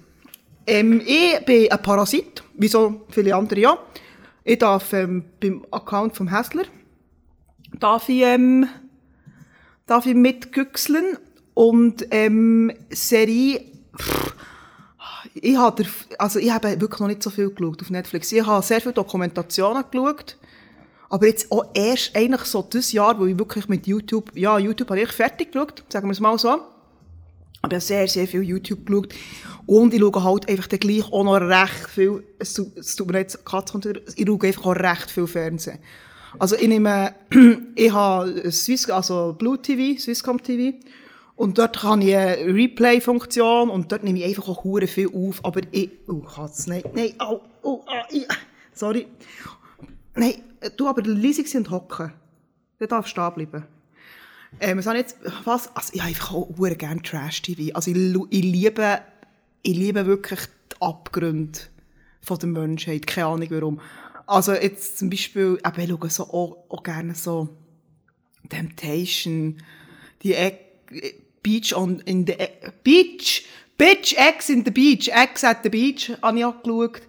Ähm, 0.67 1.01
ich 1.05 1.45
bin 1.45 1.71
ein 1.71 1.81
Parasit, 1.81 2.43
wie 2.57 2.67
so 2.67 3.05
viele 3.09 3.33
andere 3.33 3.61
ja. 3.61 3.77
Ich 4.43 4.59
darf 4.59 4.91
ähm, 4.91 5.23
beim 5.39 5.65
Account 5.71 6.17
vom 6.17 6.27
Hässler 6.27 6.65
darf 7.79 8.09
ich, 8.09 8.21
ähm, 8.23 8.67
darf 9.85 10.05
ich 10.05 10.15
mitgüchseln 10.15 11.17
und 11.53 12.07
ähm, 12.11 12.71
Serie 12.89 13.63
pff, 13.97 14.35
ich 15.35 15.57
habe, 15.57 15.85
also 16.19 16.39
ich 16.39 16.51
habe 16.51 16.79
wirklich 16.79 16.99
noch 16.99 17.07
nicht 17.07 17.23
so 17.23 17.29
viel 17.29 17.49
geschaut 17.49 17.81
auf 17.81 17.89
Netflix. 17.89 18.31
Ich 18.31 18.45
habe 18.45 18.63
sehr 18.63 18.81
viele 18.81 18.93
Dokumentationen 18.93 19.83
geschaut. 19.89 20.37
Aber 21.09 21.27
jetzt 21.27 21.51
auch 21.51 21.65
erst 21.73 22.15
eigentlich 22.15 22.41
so 22.41 22.65
das 22.67 22.91
Jahr, 22.91 23.19
wo 23.19 23.25
ich 23.25 23.37
wirklich 23.37 23.67
mit 23.67 23.85
YouTube, 23.85 24.31
ja, 24.35 24.57
YouTube 24.57 24.89
habe 24.89 25.01
ich 25.01 25.11
fertig 25.11 25.51
geschaut, 25.51 25.83
sagen 25.89 26.07
wir 26.07 26.13
es 26.13 26.19
mal 26.19 26.37
so. 26.39 26.49
Aber 26.49 26.63
ich 27.67 27.73
habe 27.73 27.81
sehr, 27.81 28.07
sehr 28.07 28.27
viel 28.27 28.41
YouTube 28.41 28.85
geschaut. 28.85 29.13
Und 29.65 29.93
ich 29.93 29.99
schaue 29.99 30.23
halt 30.23 30.49
einfach 30.49 30.67
dann 30.67 30.79
gleich 30.79 31.05
auch 31.11 31.23
noch 31.23 31.35
recht 31.39 31.89
viel, 31.89 32.23
es 32.39 32.53
tut 32.53 33.11
mir 33.11 33.19
jetzt 33.19 33.45
Katze 33.45 33.93
ich 34.15 34.25
schaue 34.27 34.41
einfach 34.41 34.65
auch 34.65 34.75
recht 34.75 35.11
viel 35.11 35.27
Fernsehen. 35.27 35.79
Also 36.39 36.55
ich 36.55 36.67
nehme, 36.67 37.13
ich 37.75 37.91
habe 37.91 38.51
Swiss, 38.51 38.89
also 38.89 39.35
Blue 39.37 39.61
TV, 39.61 39.99
Swisscom 39.99 40.41
TV. 40.41 40.77
Und 41.35 41.57
dort 41.57 41.81
habe 41.81 42.03
ich 42.03 42.15
eine 42.15 42.53
Replay-Funktion 42.53 43.69
und 43.69 43.91
dort 43.91 44.03
nehme 44.03 44.19
ich 44.19 44.25
einfach 44.25 44.47
auch 44.49 44.63
hure 44.63 44.87
viel 44.87 45.09
auf. 45.13 45.43
Aber 45.43 45.61
ich, 45.71 45.89
oh, 46.07 46.19
Katz, 46.19 46.67
nein, 46.67 46.83
nein, 46.93 47.13
au, 47.19 47.41
oh, 47.63 47.83
ah, 47.87 48.05
ich, 48.11 48.27
sorry. 48.73 49.07
Nein, 50.15 50.35
du 50.77 50.87
aber 50.87 51.01
leise 51.01 51.57
und 51.57 51.71
hocken. 51.71 52.13
Der 52.79 52.87
darf 52.87 53.07
stehen 53.07 53.33
bleiben. 53.33 53.65
Ähm, 54.59 54.77
was 54.77 54.85
habe 54.85 54.97
jetzt, 54.97 55.17
was? 55.45 55.75
Also, 55.75 55.93
ich 55.93 56.01
habe 56.01 56.09
einfach 56.09 56.33
auch 56.33 56.49
hure 56.57 56.75
gerne 56.75 57.01
Trash-TV. 57.01 57.73
Also, 57.73 57.91
ich, 57.91 57.97
ich 58.29 58.43
liebe, 58.43 59.01
ich 59.63 59.75
liebe 59.75 60.05
wirklich 60.05 60.41
die 60.71 60.81
Abgründe 60.81 61.59
von 62.21 62.37
der 62.37 62.49
Menschheit. 62.49 63.07
Keine 63.07 63.27
Ahnung 63.27 63.47
warum. 63.49 63.81
Also, 64.27 64.53
jetzt 64.53 64.99
zum 64.99 65.09
Beispiel, 65.09 65.57
ich 65.57 65.89
schaue 65.89 66.09
so 66.09 66.23
auch, 66.25 66.65
auch 66.69 66.83
gerne 66.83 67.15
so 67.15 67.49
Temptation, 68.49 69.57
die 70.21 70.35
Ecke, 70.35 71.22
Beach 71.43 71.75
on 71.75 71.99
in 72.05 72.25
the 72.25 72.35
Beach, 72.83 73.45
Bitch, 73.77 74.15
X 74.17 74.49
in 74.49 74.63
the 74.63 74.71
Beach, 74.71 75.09
X 75.13 75.43
at 75.43 75.59
the 75.63 75.69
Beach, 75.69 76.11
habe 76.21 76.39
ich 76.39 76.45
angeschaut. 76.45 77.01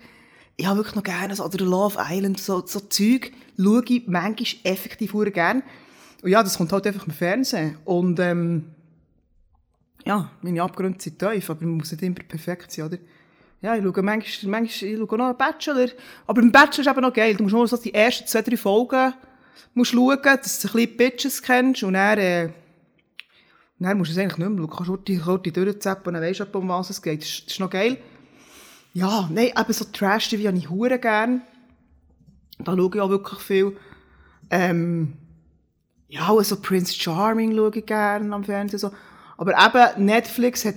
Ich 0.57 0.67
habe 0.67 0.79
wirklich 0.79 0.95
noch 0.95 1.03
gerne, 1.03 1.35
so, 1.35 1.45
oder 1.45 1.65
Love 1.65 1.99
Island, 1.99 2.41
so, 2.41 2.65
so 2.67 2.81
Zeug, 2.81 3.33
schaue 3.57 3.85
ich 3.89 4.07
manchmal 4.07 4.73
effektiv 4.73 5.13
sehr 5.13 5.31
gerne. 5.31 5.63
Und 6.23 6.31
ja, 6.31 6.43
das 6.43 6.57
kommt 6.57 6.73
halt 6.73 6.87
einfach 6.87 7.07
im 7.07 7.13
Fernsehen. 7.13 7.79
Und, 7.85 8.19
ähm, 8.21 8.67
ja, 10.05 10.31
meine 10.43 10.63
Abgründe 10.63 11.01
sind 11.01 11.19
tief, 11.19 11.51
aber 11.51 11.65
man 11.65 11.79
muss 11.79 11.93
nicht 11.93 12.03
immer 12.03 12.15
perfekt 12.27 12.73
sein, 12.73 12.87
oder? 12.87 12.99
Ja, 13.63 13.77
ich 13.77 13.83
schaue 13.83 14.03
manchmal, 14.03 14.51
manchmal 14.51 14.91
ich 14.91 14.99
schaue 14.99 15.19
noch 15.19 15.27
einen 15.27 15.39
Bachelor. 15.39 15.89
Aber 16.27 16.43
im 16.43 16.53
Bachelor 16.53 16.81
ist 16.81 16.91
eben 16.91 17.01
noch 17.01 17.13
geil. 17.13 17.35
Du 17.35 17.45
musst 17.45 17.55
nur 17.55 17.67
so 17.67 17.77
die 17.77 17.95
ersten 17.95 18.27
zwei, 18.27 18.43
drei 18.43 18.57
Folgen 18.57 19.15
musst 19.75 19.93
schauen, 19.93 20.19
dass 20.23 20.61
du 20.61 20.69
ein 20.69 20.73
bisschen 20.73 20.97
Bitches 20.97 21.43
kennst 21.43 21.83
und 21.83 21.95
dann, 21.95 22.19
äh, 22.19 22.49
Nein, 23.79 23.99
musst 23.99 24.11
du 24.11 24.15
es 24.15 24.19
eigentlich 24.19 24.39
nicht 24.39 24.49
mehr. 24.49 24.67
Du 24.67 24.69
kannst 24.69 25.09
die, 25.09 25.21
die 25.45 25.53
durchzappen 25.53 26.15
dann 26.15 26.23
weisst 26.23 26.41
du, 26.41 26.59
um 26.59 26.69
was 26.69 26.91
es 26.91 27.03
geht. 27.03 27.23
Das 27.23 27.29
ist, 27.29 27.47
das 27.47 27.53
ist 27.55 27.61
noch 27.61 27.71
geil. 27.71 27.99
Ja, 28.93 29.29
nein, 29.33 29.51
eben 29.59 29.73
so 29.73 29.85
Trash-TV 29.85 30.47
habe 30.47 30.57
ich 30.57 30.71
hure 30.71 30.99
gern. 30.99 31.43
Da 32.59 32.77
schaue 32.77 32.91
ich 32.95 33.01
auch 33.01 33.11
wirklich 33.11 33.41
viel. 33.41 33.77
Ähm, 34.51 35.15
ja, 36.09 36.29
auch 36.29 36.41
so 36.43 36.57
Prince 36.57 36.95
Charming 36.95 37.57
schaue 37.57 37.73
ich 37.75 37.87
gerne 37.87 38.33
am 38.33 38.45
Fernsehen. 38.45 38.79
So. 38.79 38.93
Aber 39.37 39.53
eben, 39.53 40.05
Netflix 40.05 40.65
hat, 40.65 40.77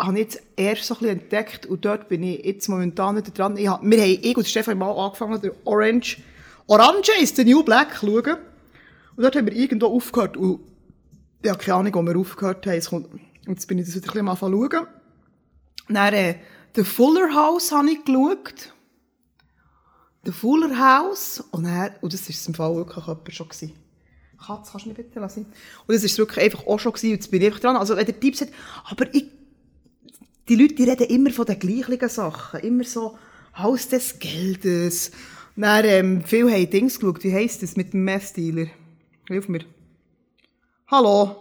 habe 0.00 0.14
ich 0.14 0.20
jetzt 0.20 0.42
erst 0.56 0.84
so 0.84 0.94
ein 0.94 1.00
bisschen 1.00 1.20
entdeckt 1.20 1.66
und 1.66 1.84
dort 1.84 2.08
bin 2.08 2.22
ich 2.22 2.42
jetzt 2.42 2.68
momentan 2.68 3.16
nicht 3.16 3.38
dran. 3.38 3.58
Ich 3.58 3.68
hab, 3.68 3.82
wir 3.82 4.00
haben, 4.00 4.18
ich 4.22 4.36
und 4.36 4.48
Stefan 4.48 4.78
mal 4.78 4.90
angefangen, 4.92 5.38
der 5.42 5.52
Orange, 5.64 6.22
Orange 6.66 7.10
ist 7.20 7.36
der 7.36 7.44
New 7.44 7.62
Black 7.62 7.96
schauen. 8.00 8.38
Und 9.16 9.22
dort 9.22 9.36
haben 9.36 9.46
wir 9.46 9.54
irgendwo 9.54 9.88
aufgehört 9.88 10.38
und 10.38 10.60
habe 11.50 11.62
keine 11.62 11.76
Ahnung, 11.76 11.94
wo 11.94 12.02
wir 12.02 12.18
aufgehört 12.18 12.66
haben. 12.66 12.80
Kommt, 12.80 13.08
jetzt 13.46 13.66
bin 13.66 13.78
ich 13.78 13.86
das 13.86 13.94
wieder 13.94 14.06
ein 14.06 14.24
bisschen 14.24 14.24
mal 14.24 14.70
schauen. 14.70 14.86
Dann, 15.88 16.14
äh, 16.14 16.36
The 16.74 16.84
Fuller 16.84 17.32
House 17.34 17.70
habe 17.72 17.90
ich 17.90 18.04
geschaut. 18.04 18.72
The 20.24 20.32
Fuller 20.32 20.78
House. 20.78 21.44
Und, 21.50 21.64
dann, 21.64 21.92
und 22.00 22.12
das 22.12 22.28
war 22.28 22.48
im 22.48 22.54
Fall 22.54 22.76
wirklich 22.76 23.06
jemand 23.06 23.34
schon. 23.34 23.48
Gewesen. 23.48 23.72
Katz, 24.44 24.72
kannst 24.72 24.86
du 24.86 24.90
mich 24.90 24.96
bitte 24.96 25.20
lassen? 25.20 25.46
Und 25.86 25.94
das 25.94 26.02
war 26.02 26.18
wirklich 26.18 26.44
einfach 26.44 26.66
auch 26.66 26.78
schon 26.78 26.92
gewesen. 26.92 27.06
Und 27.10 27.14
jetzt 27.14 27.30
bin 27.30 27.40
ich 27.40 27.46
einfach 27.48 27.60
dran. 27.60 27.76
Also, 27.76 27.96
wenn 27.96 28.06
der 28.06 28.18
Typ 28.18 28.36
sagt, 28.36 28.52
aber 28.84 29.12
ich, 29.14 29.26
die 30.48 30.56
Leute, 30.56 30.74
die 30.74 30.84
reden 30.84 31.06
immer 31.08 31.30
von 31.30 31.46
den 31.46 31.58
gleichen 31.58 32.08
Sachen. 32.08 32.60
Immer 32.60 32.84
so, 32.84 33.16
Haus 33.56 33.88
des 33.88 34.18
Geldes. 34.18 35.12
Dann, 35.56 35.84
ähm, 35.84 36.24
viele 36.24 36.50
haben 36.50 36.70
Dings 36.70 36.98
geschaut. 36.98 37.22
Wie 37.22 37.32
heisst 37.32 37.62
das 37.62 37.76
mit 37.76 37.92
dem 37.92 38.04
Messdealer? 38.04 38.66
Hilf 39.28 39.48
mir. 39.48 39.64
Hallo? 40.96 41.34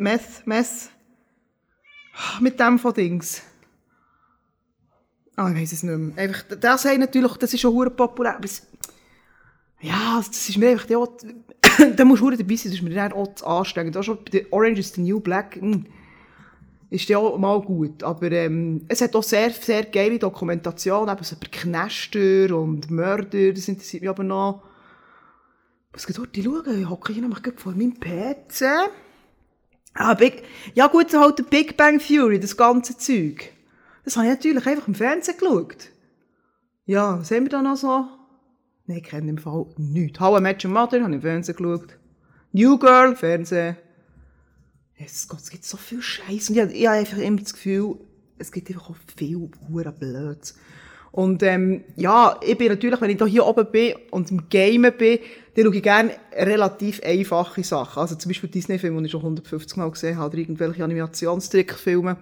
Mess, 0.00 0.42
Mess? 0.44 0.90
Mit 2.40 2.58
dem 2.58 2.76
von 2.76 2.92
Dings. 2.92 3.40
Ah, 5.36 5.48
ich 5.48 5.60
weiss 5.60 5.72
es 5.72 5.84
nicht 5.84 5.96
mehr. 5.96 6.18
Einfach, 6.18 6.42
das 6.60 6.84
haben 6.86 6.98
natürlich, 6.98 7.36
das 7.36 7.54
ist 7.54 7.60
schon 7.60 7.94
populär. 7.94 8.34
Aber 8.34 8.44
es, 8.44 8.66
ja, 9.80 10.16
das 10.16 10.48
ist 10.48 10.58
mir 10.58 10.70
einfach, 10.70 10.90
ja, 10.90 10.98
da 11.96 12.04
musst 12.04 12.20
du 12.20 12.30
dabei 12.30 12.56
sein, 12.56 12.72
das 12.72 12.80
ist 12.80 12.82
mir 12.82 12.92
dann 12.92 13.12
auch 13.12 13.28
anstrengend. 13.44 13.96
Auch 13.96 14.02
schon 14.02 14.18
bei 14.24 14.44
Orange 14.50 14.80
is 14.80 14.92
the 14.94 15.02
New 15.02 15.20
Black, 15.20 15.62
mh, 15.62 15.72
hm, 15.72 15.86
ist 16.90 17.08
ja 17.08 17.18
auch 17.18 17.38
mal 17.38 17.60
gut. 17.60 18.02
Aber 18.02 18.32
ähm, 18.32 18.86
es 18.88 19.02
hat 19.02 19.14
auch 19.14 19.22
sehr, 19.22 19.50
sehr 19.50 19.84
geile 19.84 20.18
Dokumentation, 20.18 21.08
eben 21.08 21.22
so 21.22 21.36
über 21.36 21.46
Knester 21.48 22.56
und 22.56 22.90
Mörder, 22.90 23.52
das 23.52 23.68
interessiert 23.68 24.02
mich 24.02 24.10
aber 24.10 24.24
noch. 24.24 24.64
Was 25.92 26.06
geht 26.06 26.18
dort 26.18 26.36
schauen? 26.36 26.80
Ich 26.80 26.88
hocke 26.88 27.12
hier 27.12 27.22
nämlich 27.22 27.40
vor 27.56 27.72
meinem 27.72 27.98
PC. 27.98 28.90
Ah, 29.94 30.14
Big, 30.14 30.44
ja 30.74 30.86
gut, 30.86 31.12
halt 31.14 31.38
der 31.38 31.42
Big 31.44 31.76
Bang 31.76 31.98
Theory, 31.98 32.38
das 32.38 32.56
ganze 32.56 32.96
Zeug. 32.96 33.52
Das 34.04 34.16
habe 34.16 34.26
ich 34.26 34.34
natürlich 34.34 34.66
einfach 34.66 34.86
im 34.86 34.94
Fernsehen 34.94 35.36
geschaut. 35.36 35.90
Ja, 36.86 37.18
haben 37.18 37.28
wir 37.28 37.48
da 37.48 37.60
noch 37.62 37.76
so? 37.76 38.06
Nein, 38.86 38.98
ich 38.98 39.04
kenne 39.04 39.30
im 39.30 39.38
Fall 39.38 39.66
nichts. 39.76 40.20
How 40.20 40.38
I 40.38 40.42
Met 40.42 40.64
Mother, 40.64 41.02
habe 41.02 41.10
ich 41.10 41.16
im 41.16 41.22
Fernsehen 41.22 41.56
geschaut. 41.56 41.98
New 42.52 42.78
Girl, 42.78 43.14
Fernsehen. 43.14 43.76
Es, 44.96 45.28
es 45.30 45.50
gibt 45.50 45.64
so 45.64 45.76
viel 45.76 46.02
Scheiß. 46.02 46.50
Und 46.50 46.56
ich, 46.56 46.80
ich 46.80 46.86
habe 46.86 46.98
einfach 46.98 47.18
immer 47.18 47.40
das 47.40 47.52
Gefühl, 47.52 47.96
es 48.38 48.52
gibt 48.52 48.68
einfach 48.68 48.90
auch 48.90 48.96
viel 49.16 49.50
hure 49.68 49.92
Blöds. 49.92 50.56
Und 51.12 51.42
ähm, 51.42 51.82
ja, 51.96 52.38
ich 52.40 52.56
bin 52.56 52.68
natürlich, 52.68 53.00
wenn 53.00 53.10
ich 53.10 53.22
hier 53.24 53.44
oben 53.44 53.66
bin 53.70 53.94
und 54.10 54.30
im 54.30 54.48
Gamen 54.48 54.92
bin, 54.96 55.18
dann 55.54 55.64
schaue 55.64 55.76
ich 55.76 55.82
gerne 55.82 56.12
relativ 56.32 57.02
einfache 57.02 57.64
Sachen. 57.64 58.00
Also 58.00 58.14
zum 58.14 58.30
Beispiel 58.30 58.48
Disney-Filme, 58.48 59.00
die 59.00 59.06
ich 59.06 59.12
schon 59.12 59.20
150 59.20 59.76
Mal 59.76 59.90
gesehen 59.90 60.16
habe, 60.16 60.28
oder 60.28 60.38
irgendwelche 60.38 60.84
Animationstrickfilme. 60.84 62.16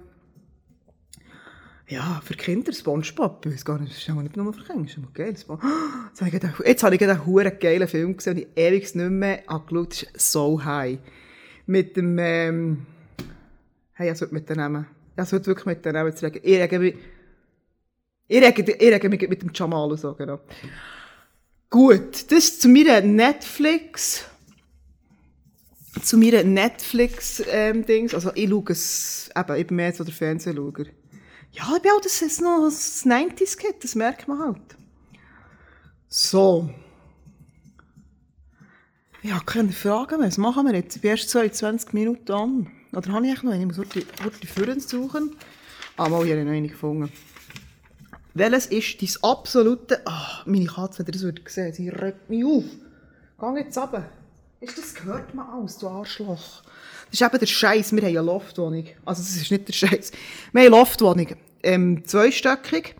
Ja, 1.89 2.21
für 2.23 2.35
Kinder 2.35 2.73
Spongebob. 2.73 3.47
Ich 3.47 3.53
weiß 3.53 3.65
gar 3.65 3.79
nicht, 3.79 3.93
das 3.93 4.03
ist 4.03 4.11
auch 4.11 4.23
nicht 4.23 4.37
nur 4.37 4.53
für 4.53 4.63
Kinder. 4.63 4.83
Das 4.83 4.93
ist 4.93 4.99
immer 4.99 5.09
geil. 5.13 5.35
Jetzt 6.67 6.83
habe 6.83 6.95
ich 6.95 7.01
gerade 7.01 7.13
einen 7.13 7.27
huren 7.27 7.53
geilen 7.59 7.89
Film 7.89 8.17
gesehen, 8.17 8.37
den 8.37 8.47
ich 8.55 8.63
ewig 8.63 8.95
nicht 8.95 9.11
mehr 9.11 9.43
angeschaut 9.47 10.07
habe. 10.07 10.17
Ist 10.17 10.33
So 10.33 10.63
High. 10.65 10.99
Mit 11.67 11.97
dem, 11.97 12.19
ähm, 12.19 12.87
hey, 13.95 14.11
ich 14.11 14.19
sollte 14.19 14.35
mit 14.35 14.49
dem 14.49 14.59
Namen. 14.59 14.87
Ich 15.17 15.25
sollte 15.25 15.47
wirklich 15.47 15.67
mit 15.67 15.85
dem 15.85 15.95
Namen. 15.95 16.13
Ich 16.15 16.95
ich 18.29 18.43
rege, 18.43 18.73
ich 18.73 19.03
mich 19.03 19.29
mit 19.29 19.43
dem 19.43 19.51
Jamal 19.55 19.97
so, 19.97 20.15
genau. 20.15 20.41
Gut, 21.71 22.31
das 22.31 22.59
zu 22.59 22.69
meiner 22.69 23.01
Netflix, 23.01 24.25
zu 26.03 26.19
meiner 26.19 26.45
Netflix, 26.45 27.43
ähm. 27.51 27.85
Also, 28.13 28.33
ich 28.35 28.49
schaue 28.49 28.65
es, 28.69 29.31
eben, 29.37 29.57
ich 29.57 29.67
bin 29.67 29.77
mehr 29.77 29.93
so 29.93 30.05
der 30.05 30.15
Fernsehschauer. 30.15 30.87
Ja, 31.53 31.75
ich 31.77 31.83
bin 31.83 31.91
auch 31.93 32.01
das 32.01 32.23
ist 32.23 32.41
noch 32.41 32.65
das 32.65 33.05
90s-Kid, 33.05 33.83
das 33.83 33.95
merkt 33.95 34.29
man 34.29 34.39
halt. 34.39 34.77
So. 36.09 36.71
Ja, 39.23 39.41
keine 39.41 39.73
Frage 39.73 40.17
mehr. 40.17 40.29
Was 40.29 40.39
machen 40.39 40.67
wir 40.67 40.75
jetzt? 40.75 40.97
Ich 40.97 41.03
bin 41.03 41.11
erst 41.11 41.31
22 41.31 41.93
Minuten 41.93 42.33
an. 42.33 42.71
Oder 42.93 43.13
habe 43.13 43.27
ich 43.27 43.43
noch 43.43 43.53
eine? 43.53 43.61
Ich 43.61 43.77
muss 43.77 43.89
die, 43.89 44.07
die 44.43 44.47
Führen 44.47 44.81
suchen. 44.81 45.37
Ah, 45.97 46.09
mal, 46.09 46.25
ich 46.25 46.33
habe 46.33 46.45
noch 46.45 46.53
eine 46.53 46.69
gefunden. 46.69 47.13
Welches 48.39 48.67
ist 48.67 49.03
dein 49.03 49.31
absolute... 49.31 50.01
Ah, 50.07 50.43
meine 50.47 50.67
Katze, 50.67 51.01
wenn 51.01 51.07
ihr 51.07 51.13
das 51.13 51.23
würde 51.23 51.43
sehen, 51.47 51.73
sie 51.73 51.89
regt 51.89 52.31
mich 52.31 52.45
auf. 52.45 52.65
Geh 53.41 53.61
jetzt 53.61 53.77
runter. 53.77 54.09
Ist 54.61 54.79
das 54.79 54.95
gehört 54.95 55.35
man 55.35 55.47
alles, 55.49 55.79
du 55.79 55.89
Arschloch? 55.89 56.63
Das 57.11 57.21
ist 57.21 57.23
eben 57.23 57.39
der 57.39 57.47
Scheiß. 57.47 57.93
Wir 57.93 58.03
haben 58.03 58.09
eine 58.09 58.21
Loftwohnung. 58.21 58.85
Also, 59.05 59.23
das 59.23 59.37
ist 59.37 59.51
nicht 59.51 59.67
der 59.67 59.73
Scheiß. 59.73 60.13
Wir 60.53 60.63
haben 60.63 60.67
eine 60.67 60.69
Loftwohnung. 60.69 61.27
Ähm, 61.65 62.05
zweistöckig. 62.05 62.95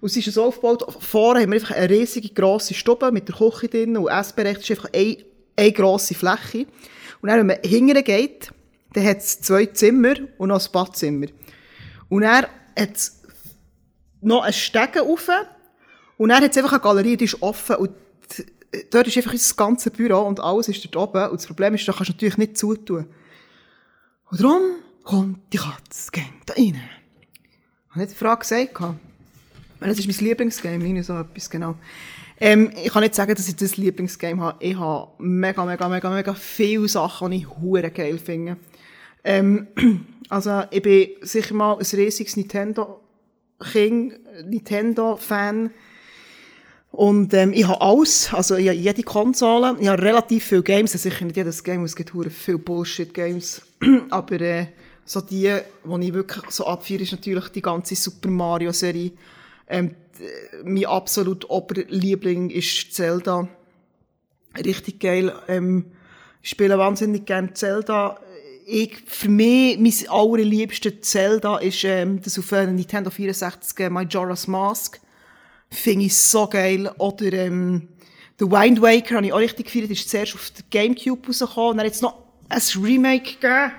Und 0.00 0.08
sie 0.10 0.20
ist 0.20 0.32
so 0.32 0.44
aufgebaut, 0.44 0.86
vorne 1.00 1.40
haben 1.40 1.50
wir 1.50 1.56
einfach 1.56 1.74
eine 1.74 1.90
riesige, 1.90 2.30
grosse 2.30 2.72
Stube 2.72 3.10
mit 3.10 3.28
der 3.28 3.34
Küche 3.34 3.68
drin 3.68 3.96
und 3.96 4.08
Essbereich. 4.08 4.58
Ist 4.58 4.70
einfach 4.70 4.90
eine, 4.94 5.18
eine 5.56 5.72
grosse 5.72 6.14
Fläche. 6.14 6.66
Und 7.20 7.28
dann, 7.28 7.40
wenn 7.40 7.46
man 7.46 7.58
hinterher 7.62 8.02
geht, 8.02 8.52
dann 8.94 9.04
hat 9.04 9.18
es 9.18 9.40
zwei 9.40 9.66
Zimmer 9.66 10.14
und 10.38 10.48
noch 10.48 10.64
ein 10.64 10.72
Badzimmer. 10.72 11.26
Und 12.08 12.22
dann 12.22 12.46
hat 12.78 13.10
noch 14.20 14.42
einen 14.42 14.52
Stegen 14.52 15.00
rauf. 15.00 15.28
Und 16.16 16.30
dann 16.30 16.42
hat 16.42 16.56
einfach 16.56 16.72
eine 16.72 16.80
Galerie, 16.80 17.16
die 17.16 17.24
ist 17.24 17.42
offen. 17.42 17.76
Und 17.76 17.90
dort 18.90 19.06
ist 19.06 19.16
einfach 19.16 19.32
das 19.32 19.56
ganze 19.56 19.90
Büro 19.90 20.20
und 20.20 20.40
alles 20.40 20.68
ist 20.68 20.84
dort 20.84 20.96
oben. 20.96 21.30
Und 21.30 21.40
das 21.40 21.46
Problem 21.46 21.74
ist, 21.74 21.86
da 21.86 21.92
kannst 21.92 22.08
du 22.08 22.12
natürlich 22.12 22.38
nicht 22.38 22.58
zutun. 22.58 23.06
Und 24.30 24.40
darum 24.40 24.62
kommt 25.04 25.52
die 25.52 25.58
Katze, 25.58 26.10
geht 26.12 26.24
da 26.46 26.54
rein. 26.54 26.80
Habe 27.90 28.02
ich 28.04 28.10
die 28.10 28.14
Frage 28.14 28.40
gesagt? 28.40 28.78
Das 29.80 29.98
ist 29.98 30.06
mein 30.08 30.28
Lieblingsgame, 30.28 30.78
nicht 30.78 31.06
so 31.06 31.18
etwas, 31.18 31.48
genau. 31.48 31.76
Ähm, 32.40 32.70
ich 32.84 32.92
kann 32.92 33.02
nicht 33.02 33.14
sagen, 33.14 33.34
dass 33.34 33.48
ich 33.48 33.56
das 33.56 33.76
Lieblingsgame 33.76 34.40
habe. 34.40 34.64
Ich 34.64 34.76
habe 34.76 35.10
mega, 35.18 35.64
mega, 35.64 35.88
mega, 35.88 36.10
mega 36.10 36.34
viele 36.34 36.88
Sachen, 36.88 37.30
die 37.30 37.38
ich 37.38 37.48
hure 37.48 37.90
geil 37.90 38.18
finde. 38.18 38.56
Ähm, 39.24 39.68
also, 40.28 40.62
ich 40.70 40.82
bin 40.82 41.08
sicher 41.22 41.54
mal 41.54 41.78
ein 41.78 41.86
riesiges 41.92 42.36
Nintendo-King, 43.58 44.14
Nintendo-Fan. 44.46 45.70
Und 46.90 47.34
ähm, 47.34 47.52
ich 47.52 47.66
habe 47.66 47.80
alles, 47.80 48.32
also 48.32 48.56
ich 48.56 48.68
habe 48.68 48.78
jede 48.78 49.02
Konsole, 49.02 49.76
ich 49.78 49.88
habe 49.88 50.02
relativ 50.02 50.44
viele 50.44 50.62
Games, 50.62 50.92
also 50.94 51.08
sicher 51.08 51.24
nicht 51.24 51.36
jedes 51.36 51.62
Game, 51.62 51.84
es 51.84 51.94
gibt 51.94 52.12
viele 52.32 52.58
Bullshit-Games, 52.58 53.62
aber 54.10 54.40
äh, 54.40 54.66
so 55.04 55.20
die, 55.20 55.54
die 55.84 56.06
ich 56.06 56.14
wirklich 56.14 56.50
so 56.50 56.66
abfeiere, 56.66 57.02
ist 57.02 57.12
natürlich 57.12 57.48
die 57.50 57.62
ganze 57.62 57.94
Super 57.94 58.30
Mario-Serie. 58.30 59.12
Ähm, 59.68 59.94
mein 60.64 60.86
absolut 60.86 61.48
Oberliebling 61.48 62.50
ist 62.50 62.94
Zelda. 62.94 63.48
Richtig 64.56 64.98
geil. 65.00 65.32
Ähm, 65.46 65.84
ich 66.42 66.50
spiele 66.50 66.78
wahnsinnig 66.78 67.26
gerne 67.26 67.52
Zelda. 67.52 68.18
Ich, 68.70 68.98
für 69.06 69.30
mich, 69.30 69.78
mein 69.78 70.10
allerliebstes 70.10 71.00
Zelda 71.00 71.56
ist 71.56 71.84
ähm, 71.84 72.20
das 72.20 72.38
auf 72.38 72.52
Nintendo 72.52 73.08
64 73.08 73.88
Majora's 73.88 74.46
Mask. 74.46 75.00
Finde 75.70 76.04
ich 76.04 76.14
so 76.14 76.46
geil. 76.46 76.92
Oder 76.98 77.32
ähm, 77.32 77.88
The 78.38 78.44
Wind 78.44 78.82
Waker 78.82 79.16
habe 79.16 79.26
ich 79.26 79.32
auch 79.32 79.38
richtig 79.38 79.72
gefeiert. 79.72 79.90
Ist 79.90 80.10
zuerst 80.10 80.34
auf 80.34 80.50
der 80.50 80.66
Gamecube 80.68 81.26
rausgekommen. 81.26 81.78
Dann 81.78 81.86
hat 81.86 81.94
es 81.94 82.02
noch 82.02 82.18
ein 82.50 82.60
Remake 82.84 83.36
gegeben. 83.40 83.72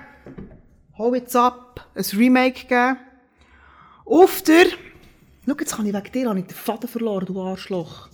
Hau 0.97 1.13
jetzt 1.13 1.35
ab. 1.35 1.87
Ein 1.93 2.05
Remake 2.17 2.63
gegeben. 2.63 2.97
Auf 4.05 4.41
der... 4.41 4.65
Schau, 5.45 5.55
jetzt 5.59 5.75
kann 5.75 5.85
ich 5.85 5.93
wegen 5.93 6.11
dir 6.11 6.33
nicht 6.33 6.49
den 6.49 6.55
Faden 6.55 6.89
verloren, 6.89 7.27
du 7.27 7.39
Arschloch. 7.39 8.09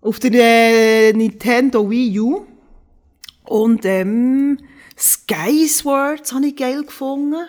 Auf 0.00 0.18
der 0.18 0.32
äh, 0.32 1.12
Nintendo 1.12 1.88
Wii 1.88 2.18
U. 2.18 2.46
Und 3.44 3.84
ähm, 3.84 4.58
Skyswords 5.02 6.32
habe 6.32 6.46
ich 6.46 6.56
geil 6.56 6.84
gefunden. 6.84 7.44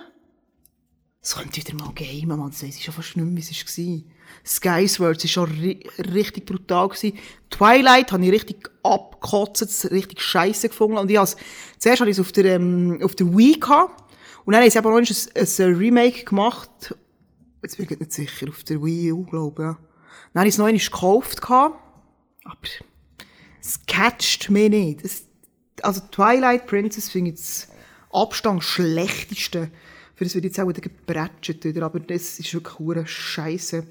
Es 1.22 1.36
könnte 1.36 1.58
wieder 1.58 1.76
mal 1.76 1.94
gamen, 1.94 2.40
man. 2.40 2.50
Das 2.50 2.64
weiß 2.64 2.76
ich 2.76 2.84
schon 2.84 2.96
fast 2.96 3.16
nicht 3.16 3.26
mehr, 3.26 3.38
wie 3.38 3.40
es 3.40 3.78
war. 3.78 4.02
Skyswords 4.44 5.24
war 5.24 5.30
schon 5.30 5.52
ri 5.52 5.88
richtig 6.00 6.48
brutal. 6.48 6.90
Gewesen. 6.90 7.20
Twilight 7.52 8.12
habe 8.12 8.26
ich 8.26 8.32
richtig 8.32 8.72
abgekotzt, 8.82 9.92
richtig 9.92 10.20
scheiße 10.20 10.70
gefunden. 10.70 10.98
Und 10.98 11.12
ich 11.12 11.18
has, 11.18 11.38
zuerst 11.78 12.02
habe 12.02 12.10
ich 12.10 12.18
es 12.18 12.22
auf 12.22 12.32
der, 12.32 12.56
ähm, 12.56 13.00
auf 13.04 13.14
der 13.14 13.28
Wii 13.38 13.60
gehabt. 13.60 14.04
Und 14.46 14.54
dann 14.54 14.64
haben 14.64 14.72
sie 14.72 14.80
aber 14.80 14.90
noch 14.90 14.98
ein, 14.98 15.06
ein 15.06 15.76
Remake 15.76 16.26
gemacht. 16.26 16.96
Jetzt 17.62 17.78
bin 17.78 17.88
ich 17.88 18.00
nicht 18.00 18.12
sicher, 18.12 18.50
auf 18.50 18.64
der 18.64 18.84
Wii 18.84 19.12
U, 19.12 19.24
glaube 19.26 19.62
ich. 19.62 19.68
Ja. 19.68 19.78
Dann 20.34 20.40
habe 20.40 20.48
ich 20.48 20.56
es 20.56 20.58
noch 20.58 20.66
einmal 20.66 20.84
gekauft. 20.84 21.40
Gehabt. 21.40 21.80
Aber 22.46 22.58
es 23.62 23.80
catcht 23.86 24.50
mich 24.50 24.70
nicht. 24.70 25.06
Es, 25.06 25.28
also 25.84 26.02
Twilight 26.12 26.68
Princess 26.68 27.10
finde 27.10 27.32
ich 27.32 27.38
das 27.38 27.68
Abstand 28.12 28.64
schlechteste. 28.64 29.70
Für 30.16 30.24
das 30.24 30.36
wird 30.36 30.46
jetzt 30.46 30.60
auch 30.60 30.68
wieder 30.68 30.82
gebrätscht 30.82 31.64
wieder, 31.64 31.84
aber 31.86 32.00
das 32.00 32.40
ist 32.40 32.54
wirklich 32.54 32.80
hure 32.80 33.08
Scheiße. 33.08 33.86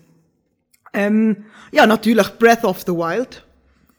Ähm, 0.93 1.45
ja, 1.71 1.87
natürlich 1.87 2.29
Breath 2.39 2.65
of 2.65 2.83
the 2.83 2.93
Wild. 2.93 3.45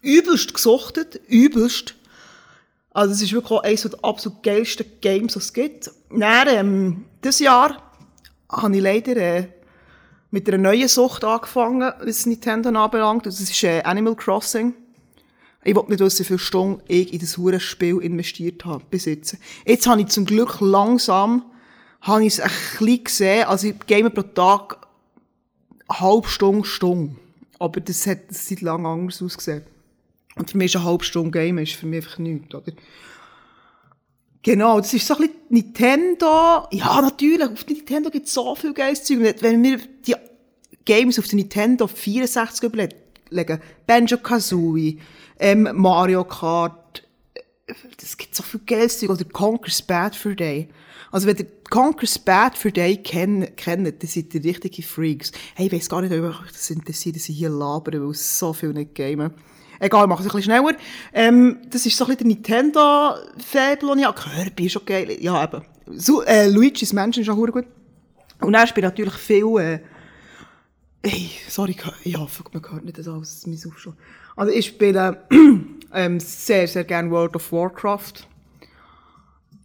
Übelst 0.02 0.54
gesuchtet, 0.54 1.20
übelst. 1.28 1.96
Also 2.92 3.14
es 3.14 3.22
ist 3.22 3.34
wirklich 3.34 3.52
auch 3.52 3.64
eines 3.64 3.82
der 3.82 4.04
absolut 4.04 4.44
geilsten 4.44 4.86
Games, 5.02 5.34
die 5.34 5.40
es 5.40 5.54
gibt. 5.54 5.92
Dann, 6.10 6.48
ähm, 6.48 7.06
dieses 7.24 7.40
Jahr 7.40 7.92
habe 8.50 8.76
ich 8.76 8.82
leider 8.82 9.18
äh, 9.18 9.48
mit 10.30 10.48
einer 10.48 10.60
neuen 10.60 10.88
Sucht 10.88 11.24
angefangen, 11.24 11.92
was 12.00 12.26
Nintendo 12.26 12.70
anbelangt. 12.70 13.26
Das 13.26 13.40
ist 13.40 13.64
äh, 13.64 13.82
Animal 13.82 14.16
Crossing. 14.16 14.76
Ich 15.66 15.76
wollte 15.76 15.92
nicht 15.92 16.00
wissen, 16.00 16.20
wie 16.20 16.28
viele 16.28 16.40
Stunden 16.40 16.82
ich 16.88 17.14
in 17.14 17.20
das 17.20 17.38
hure 17.38 17.60
Spiel 17.60 18.00
investiert 18.00 18.66
habe, 18.66 18.84
bis 18.90 19.06
jetzt. 19.06 19.38
Habe 19.86 20.02
ich 20.02 20.08
zum 20.08 20.26
Glück 20.26 20.60
langsam, 20.60 21.46
habe 22.02 22.26
ich 22.26 22.34
es 22.34 22.40
ein 22.40 22.50
bisschen 22.50 23.04
gesehen, 23.04 23.46
also 23.46 23.68
ich 23.68 23.80
game 23.88 24.14
pro 24.14 24.24
Tag 24.24 24.88
eine 25.88 26.00
halbe 26.00 26.28
Stunde, 26.28 26.66
Stunde. 26.66 27.16
Aber 27.60 27.80
das 27.80 28.06
hat 28.08 28.20
seit 28.30 28.62
langem 28.62 28.86
anders 28.86 29.22
ausgesehen. 29.22 29.64
Und 30.36 30.50
für 30.50 30.58
mich 30.58 30.74
ist 30.74 30.76
eine 30.78 30.86
halbe 30.86 31.04
Stunde 31.04 31.32
Game 31.32 31.58
ist 31.60 31.74
für 31.74 31.86
mich 31.86 32.04
einfach 32.04 32.18
nichts, 32.18 32.54
oder? 32.54 32.74
Genau, 34.42 34.80
das 34.80 34.94
ist 34.94 35.08
so 35.08 35.16
ein 35.16 35.22
bisschen 35.22 35.36
Nintendo. 35.50 36.68
Ja, 36.72 37.02
natürlich, 37.02 37.50
auf 37.50 37.66
Nintendo 37.66 38.10
gibt 38.10 38.26
es 38.28 38.34
so 38.34 38.54
viel 38.56 38.74
geiles. 38.74 39.10
Wenn 39.10 39.64
wir 39.64 39.78
die 40.06 40.16
Games 40.84 41.18
auf 41.18 41.28
der 41.28 41.38
Nintendo 41.38 41.88
64 41.88 42.70
überlegen, 43.34 43.62
Banjo-Kazooie, 43.88 44.98
ähm, 45.40 45.70
Mario 45.74 46.24
Kart, 46.24 47.04
das 47.98 48.18
gibt 48.18 48.36
so 48.36 48.44
viel 48.44 48.62
geiles 48.66 49.00
Zeug. 49.00 49.10
Oder 49.10 49.26
Conker's 49.26 49.82
Bad 49.82 50.16
for 50.16 50.34
Day. 50.34 50.70
Also 51.12 51.28
wenn 51.28 51.38
ihr 51.38 51.48
Conker's 51.70 52.20
Bad 52.20 52.58
for 52.58 52.72
Day 52.72 52.98
kennt, 52.98 53.56
kennt 53.58 53.86
dann 53.86 54.10
seid 54.10 54.34
ihr 54.34 54.44
richtige 54.44 54.82
Freaks. 54.82 55.32
Hey, 55.56 55.68
ich 55.68 55.74
weiss 55.74 55.90
gar 55.90 56.02
nicht, 56.02 56.14
ob 56.14 56.24
euch 56.24 56.52
das 56.52 56.70
interessiert, 56.70 57.16
dass 57.16 57.30
ich 57.30 57.38
hier 57.38 57.50
labere, 57.50 58.06
weil 58.06 58.14
so 58.14 58.54
viel 58.54 58.74
nicht 58.74 58.96
gamen. 58.96 59.34
Egal, 59.80 60.08
mach 60.08 60.20
es 60.20 60.26
ein 60.26 60.32
bisschen 60.32 60.44
schneller. 60.44 60.76
Ähm, 61.14 61.58
das 61.70 61.86
ist 61.86 61.98
so 61.98 62.06
ein 62.06 62.16
bisschen 62.16 62.30
der 62.30 62.36
Nintendo-Fabel, 62.38 63.90
den 63.90 64.00
ich 64.00 64.06
habe. 64.06 64.20
Kirby 64.20 64.66
ist 64.66 64.78
okay. 64.78 65.18
Ja, 65.20 65.44
eben. 65.44 65.62
So, 65.88 66.24
äh, 66.24 66.48
Luigi's 66.48 66.94
Mansion 66.94 67.24
ist 67.24 67.30
auch 67.30 67.36
gut. 67.36 67.66
Und 68.40 68.54
er 68.54 68.68
spielt 68.68 68.86
natürlich 68.86 69.16
viel, 69.16 69.58
äh, 69.60 69.80
Hey, 71.06 71.32
sorry, 71.50 71.76
ja, 72.06 72.26
fuck, 72.28 72.54
man 72.54 72.64
hört 72.72 72.86
nicht 72.86 72.98
das 72.98 73.10
alles, 73.10 73.46
mein 73.46 73.60
Aufschlag. 73.68 73.96
Also 74.38 74.54
ich 74.54 74.68
spiele 74.68 75.22
ähm, 75.94 76.20
sehr, 76.22 76.66
sehr 76.66 76.86
gerne 76.86 77.12
World 77.12 77.36
of 77.36 77.52
Warcraft. 77.52 78.26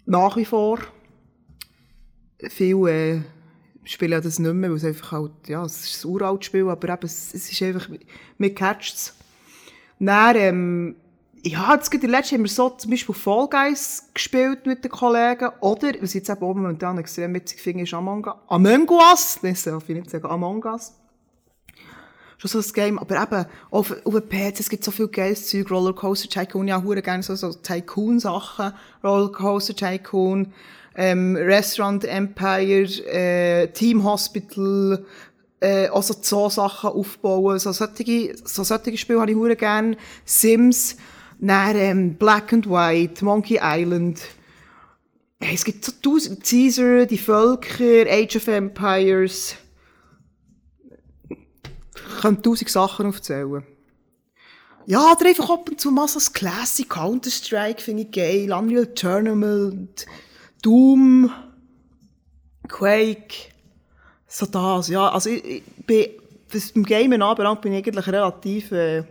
Nach 0.04 0.36
wie 0.36 0.44
vor. 0.44 0.80
Viele 2.50 2.90
äh, 2.90 3.20
spielen 3.84 4.20
das 4.20 4.40
nicht 4.40 4.52
mehr, 4.52 4.68
weil 4.68 4.78
es 4.78 4.84
einfach 4.84 5.12
halt, 5.12 5.30
ja, 5.46 5.64
es 5.64 5.84
ist 5.84 6.04
ein 6.04 6.10
uraltes 6.10 6.46
Spiel, 6.46 6.68
aber 6.68 6.88
eben, 6.88 7.04
es, 7.04 7.32
es 7.32 7.52
ist 7.52 7.62
einfach, 7.62 7.88
mir 8.36 8.52
catcht 8.52 8.96
es. 8.96 9.14
Dann, 10.00 10.36
ähm, 10.36 10.96
ja, 11.44 11.72
jetzt 11.72 11.92
gerade 11.92 12.08
letzten 12.08 12.34
haben 12.34 12.42
wir 12.42 12.50
so 12.50 12.70
zum 12.70 12.90
Beispiel 12.90 13.14
Fall 13.14 13.46
Guys 13.48 14.08
gespielt 14.12 14.66
mit 14.66 14.82
den 14.82 14.90
Kollegen. 14.90 15.50
Oder, 15.60 15.92
was 16.00 16.10
ich 16.10 16.14
jetzt 16.16 16.30
eben 16.30 16.40
momentan 16.40 16.98
extrem 16.98 17.32
witzig 17.32 17.60
finde, 17.60 17.84
ist 17.84 17.94
Among 17.94 18.26
Us. 18.26 18.34
Among 18.48 18.88
Us? 18.88 19.38
Das 19.40 19.62
darf 19.62 19.88
ich 19.88 19.94
nicht 19.94 20.10
sagen, 20.10 20.26
Among 20.26 20.64
Us. 20.64 20.97
Schon 22.38 22.50
so 22.50 22.58
ein 22.60 22.72
Game, 22.72 22.98
aber 22.98 23.20
eben, 23.20 23.46
auf, 23.70 23.94
auf 24.04 24.14
dem 24.14 24.28
PC, 24.28 24.60
es 24.60 24.70
gibt 24.70 24.84
so 24.84 24.92
viel 24.92 25.08
geiles 25.08 25.48
Zeug, 25.48 25.70
Rollercoaster 25.70 26.28
Tycoon, 26.28 26.68
ja, 26.68 26.80
hure 26.82 27.02
gerne 27.02 27.22
so, 27.22 27.34
so 27.34 27.52
Tycoon-Sachen, 27.52 28.72
Rollercoaster 29.02 29.74
Tycoon, 29.74 30.52
ähm, 30.94 31.34
Restaurant 31.36 32.04
Empire, 32.04 32.84
äh, 33.12 33.68
Team 33.72 34.04
Hospital, 34.04 35.04
äh, 35.60 35.88
auch 35.88 36.02
so 36.02 36.14
Zoo-Sachen 36.20 36.90
aufbauen. 36.90 37.58
So 37.58 37.72
solche, 37.72 38.36
so 38.44 38.62
solche 38.64 38.96
Spiele 38.96 39.20
habe 39.20 39.30
ich 39.30 39.36
hure 39.36 39.56
gerne. 39.56 39.96
Sims, 40.24 40.96
dann, 41.40 41.76
ähm, 41.76 42.14
Black 42.14 42.52
and 42.52 42.68
White, 42.68 43.24
Monkey 43.24 43.58
Island. 43.62 44.20
Es 45.40 45.64
gibt 45.64 45.84
so 45.84 45.92
tausend, 46.02 46.42
Caesar, 46.44 47.06
die 47.06 47.18
Völker, 47.18 48.10
Age 48.10 48.36
of 48.36 48.48
Empires. 48.48 49.56
Könnte 52.20 52.42
tausend 52.42 52.70
Sachen 52.70 53.06
aufzählen. 53.06 53.64
Ja, 54.86 55.12
oder 55.12 55.26
einfach 55.26 55.50
ab 55.50 55.68
und 55.68 55.80
zu 55.80 55.90
mal 55.90 56.08
so 56.08 56.18
Classic 56.32 56.88
Counter-Strike 56.88 57.82
finde 57.82 58.04
ich 58.04 58.10
geil, 58.10 58.50
Unreal 58.52 58.86
Tournament, 58.86 60.06
Doom, 60.62 61.30
Quake. 62.68 63.52
So 64.26 64.46
das, 64.46 64.88
ja. 64.88 65.10
Also 65.10 65.30
ich, 65.30 65.44
ich 65.44 65.62
bin, 65.86 66.06
was 66.50 66.72
beim 66.72 66.84
Gamen 66.84 67.22
anbelangt, 67.22 67.60
bin 67.60 67.72
ich 67.72 67.86
eigentlich 67.86 68.06
relativ, 68.06 68.72
äh, 68.72 69.04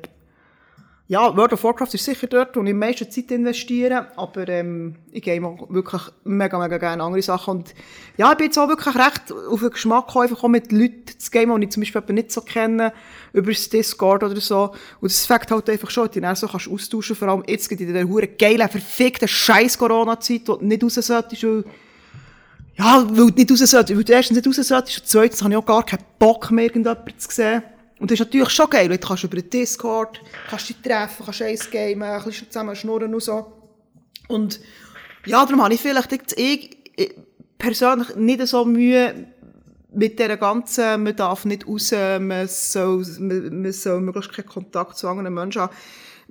ja, 1.09 1.35
World 1.37 1.53
of 1.53 1.63
Warcraft 1.63 1.93
ist 1.93 2.03
sicher 2.03 2.27
dort, 2.27 2.55
wo 2.57 2.63
ich 2.63 2.71
am 2.71 2.79
meisten 2.79 3.09
Zeit 3.09 3.31
investiere, 3.31 4.07
aber 4.17 4.45
ähm, 4.49 4.95
ich 5.11 5.21
game 5.21 5.45
auch 5.45 5.69
wirklich 5.69 6.01
mega, 6.25 6.59
mega 6.59 6.77
gerne 6.77 7.01
andere 7.01 7.21
Sachen 7.21 7.59
und 7.59 7.73
ja, 8.17 8.29
ich 8.31 8.37
bin 8.37 8.47
jetzt 8.47 8.57
auch 8.57 8.67
wirklich 8.67 8.93
recht 8.93 9.31
auf 9.31 9.61
den 9.61 9.69
Geschmack 9.69 10.13
einfach 10.17 10.43
auch 10.43 10.49
mit 10.49 10.69
Leuten 10.73 11.17
zu 11.17 11.31
gamen, 11.31 11.61
die 11.61 11.67
ich 11.67 11.71
zum 11.71 11.81
Beispiel 11.81 12.13
nicht 12.13 12.31
so 12.33 12.41
kenne, 12.41 12.91
über 13.31 13.51
das 13.51 13.69
Discord 13.69 14.23
oder 14.23 14.41
so 14.41 14.73
und 14.99 15.09
das 15.09 15.25
fängt 15.25 15.49
halt 15.49 15.69
einfach 15.69 15.89
schon, 15.89 16.11
die 16.11 16.19
dann 16.19 16.35
so 16.35 16.45
kannst 16.45 16.67
austauschen, 16.67 17.15
vor 17.15 17.29
allem 17.29 17.43
jetzt 17.47 17.71
in 17.71 17.77
dieser 17.77 18.03
hure 18.03 18.27
geilen, 18.27 18.67
verfickten 18.67 19.29
scheiß 19.29 19.77
Corona-Zeit, 19.77 20.41
wo 20.47 20.55
du 20.55 20.65
nicht 20.65 20.83
raus 20.83 20.95
solltest, 20.95 21.43
weil 21.43 21.63
ja, 22.77 23.07
weil 23.09 23.31
du 23.31 23.33
nicht 23.33 23.49
raus 23.49 23.59
solltest, 23.59 23.97
weil 23.97 24.03
du 24.03 24.11
erstens 24.11 24.35
nicht 24.35 24.47
raus 24.47 24.67
solltest 24.67 24.99
und 24.99 25.07
zweitens 25.07 25.41
habe 25.41 25.53
ich 25.53 25.57
auch 25.57 25.65
gar 25.65 25.85
keinen 25.85 26.03
Bock 26.19 26.51
mehr, 26.51 26.65
irgendjemanden 26.65 27.17
zu 27.17 27.31
sehen. 27.31 27.63
Und 27.99 28.12
das 28.12 28.19
ist 28.19 28.25
natürlich 28.25 28.49
schon 28.49 28.69
geil, 28.69 28.89
du 28.89 28.97
kannst 28.97 29.23
über 29.23 29.38
den 29.38 29.49
Discord, 29.49 30.21
kannst 30.49 30.69
dich 30.69 30.77
treffen, 30.77 31.25
kannst 31.25 31.41
eins 31.41 31.69
gamen, 31.69 32.03
ein 32.03 32.23
bisschen 32.23 32.47
zusammen 32.49 32.75
schnurren 32.75 33.13
und 33.13 33.23
so. 33.23 33.53
Und 34.27 34.60
ja, 35.25 35.43
darum 35.45 35.63
habe 35.63 35.73
ich 35.73 35.81
vielleicht 35.81 36.12
jetzt 36.12 36.38
ich, 36.38 36.77
ich 36.95 37.15
persönlich 37.57 38.15
nicht 38.15 38.45
so 38.47 38.65
Mühe 38.65 39.27
mit 39.93 40.19
dieser 40.19 40.38
ganzen, 40.38 41.03
man 41.03 41.15
darf 41.15 41.45
nicht 41.45 41.67
raus, 41.67 41.91
man 41.91 42.47
soll, 42.47 43.03
man, 43.19 43.71
soll 43.71 44.01
möglichst 44.01 44.33
keinen 44.33 44.47
Kontakt 44.47 44.97
zu 44.97 45.07
anderen 45.07 45.33
Menschen 45.33 45.63
haben. 45.63 45.75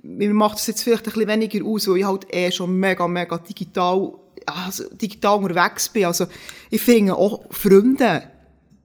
Mir 0.03 0.33
macht 0.33 0.59
es 0.59 0.67
jetzt 0.67 0.83
vielleicht 0.83 1.07
ein 1.07 1.13
bisschen 1.13 1.27
weniger 1.27 1.65
aus, 1.65 1.87
weil 1.87 1.97
ich 1.97 2.05
halt 2.05 2.33
eh 2.33 2.51
schon 2.51 2.77
mega, 2.77 3.07
mega 3.07 3.37
digital 3.37 4.13
also, 4.47 4.85
digital 4.93 5.37
unterwegs 5.37 5.89
bin. 5.89 6.05
Also, 6.05 6.27
ich 6.69 6.81
finde 6.81 7.15
auch 7.15 7.43
Freunde 7.51 8.23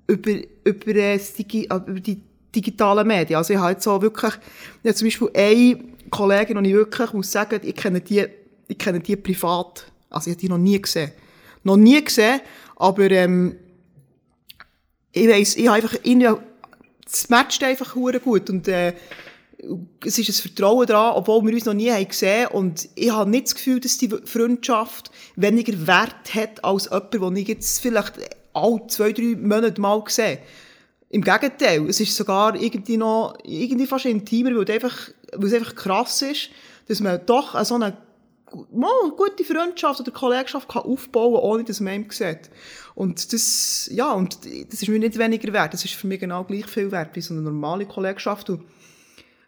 über, 0.07 0.33
über, 0.65 0.95
das 0.95 1.35
Digi 1.35 1.65
über 1.65 2.01
die 2.01 2.23
digitalen 2.55 3.07
Medien. 3.07 3.39
Also, 3.39 3.53
ich 3.53 3.59
habe 3.59 3.73
jetzt 3.73 3.85
so 3.85 4.01
wirklich, 4.01 4.35
ich 4.83 4.89
habe 4.89 4.95
zum 4.95 5.07
Beispiel 5.07 5.31
eine 5.35 5.85
Kollegin, 6.11 6.57
und 6.57 6.65
ich 6.65 6.75
wirklich 6.75 7.13
muss 7.13 7.33
sagen, 7.33 7.61
ich 7.63 7.75
kenne 7.75 8.01
die, 8.01 8.27
ich 8.69 8.79
kenne 8.79 9.01
die 9.01 9.17
privat. 9.17 9.87
Also, 10.11 10.31
ich 10.31 10.35
habe 10.35 10.41
die 10.41 10.49
noch 10.49 10.59
nie 10.59 10.81
gesehen. 10.81 11.13
Noch 11.65 11.77
nie 11.77 12.03
gesehen, 12.03 12.41
aber, 12.77 13.11
ähm, 13.11 13.57
ich 15.13 15.29
weiss, 15.29 15.57
ich 15.57 15.69
habe 15.69 15.77
einfach, 15.77 15.95
es 17.07 17.29
matcht 17.29 17.63
einfach 17.63 17.95
gut 17.95 18.49
und, 18.49 18.67
äh, 18.69 18.95
es 20.05 20.19
ist 20.19 20.29
ein 20.29 20.33
Vertrauen 20.33 20.87
daran, 20.87 21.15
obwohl 21.15 21.45
wir 21.45 21.55
uns 21.55 21.65
noch 21.65 21.75
nie 21.75 21.91
haben 21.91 22.09
gesehen 22.09 22.49
Und 22.49 22.89
ich 22.95 23.11
habe 23.11 23.31
nicht 23.31 23.47
das 23.47 23.55
Gefühl, 23.55 23.81
dass 23.81 23.97
die 23.97 24.09
Freundschaft 24.09 25.11
weniger 25.37 25.87
Wert 25.87 26.35
hat 26.35 26.65
als 26.65 26.87
jemand, 26.87 27.15
den 27.15 27.37
ich 27.37 27.49
jetzt 27.49 27.81
vielleicht 27.81 28.15
alle 28.53 28.87
zwei, 28.89 29.13
drei 29.13 29.37
Monate 29.37 29.81
mal 29.81 30.03
sehe. 30.09 30.39
Im 31.13 31.21
Gegenteil, 31.21 31.87
es 31.89 32.01
ist 32.01 32.17
sogar 32.17 32.55
irgendwie 32.55 32.97
noch, 32.97 33.37
irgendwie 33.45 33.87
fast 33.87 34.07
intimer, 34.07 34.57
weil 34.57 34.65
es 34.65 34.71
einfach, 34.71 35.11
weil 35.35 35.47
es 35.47 35.55
einfach 35.55 35.75
krass 35.75 36.23
ist, 36.23 36.49
dass 36.89 37.01
man 37.01 37.21
doch 37.27 37.63
so 37.65 37.75
eine 37.75 37.99
mal, 38.73 39.11
gute 39.15 39.45
Freundschaft 39.45 40.01
oder 40.01 40.11
Kollegschaft 40.11 40.71
kann 40.71 40.83
aufbauen 40.83 41.35
kann, 41.35 41.43
ohne 41.43 41.65
dass 41.65 41.81
man 41.81 41.95
ihn 42.05 42.11
sieht. 42.11 42.51
Und 42.95 43.31
das, 43.31 43.91
ja, 43.93 44.13
und 44.13 44.39
das 44.45 44.83
ist 44.83 44.89
mir 44.89 44.99
nicht 44.99 45.19
weniger 45.19 45.53
wert. 45.53 45.75
Das 45.75 45.85
ist 45.85 45.95
für 45.95 46.07
mich 46.07 46.19
genau 46.19 46.45
gleich 46.45 46.67
viel 46.67 46.91
wert 46.91 47.15
wie 47.15 47.21
so 47.21 47.35
eine 47.35 47.43
normale 47.43 47.85
Kollegschaft. 47.85 48.49
Und 48.49 48.65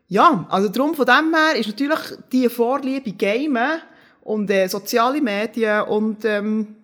ja, 0.08 0.46
also 0.50 0.68
darum 0.68 0.94
von 0.94 1.06
dem 1.06 1.34
her 1.34 1.58
ist 1.58 1.68
natürlich 1.68 1.98
die 2.30 2.48
Vorliebe 2.50 3.12
Gamen 3.12 3.80
und 4.22 4.50
äh, 4.50 4.68
soziale 4.68 5.22
Medien 5.22 5.82
und 5.84 6.26
ähm, 6.26 6.76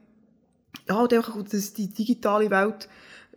ja, 0.88 0.96
und 0.96 1.12
einfach 1.12 1.36
die 1.44 1.88
digitale 1.88 2.50
Welt 2.50 2.88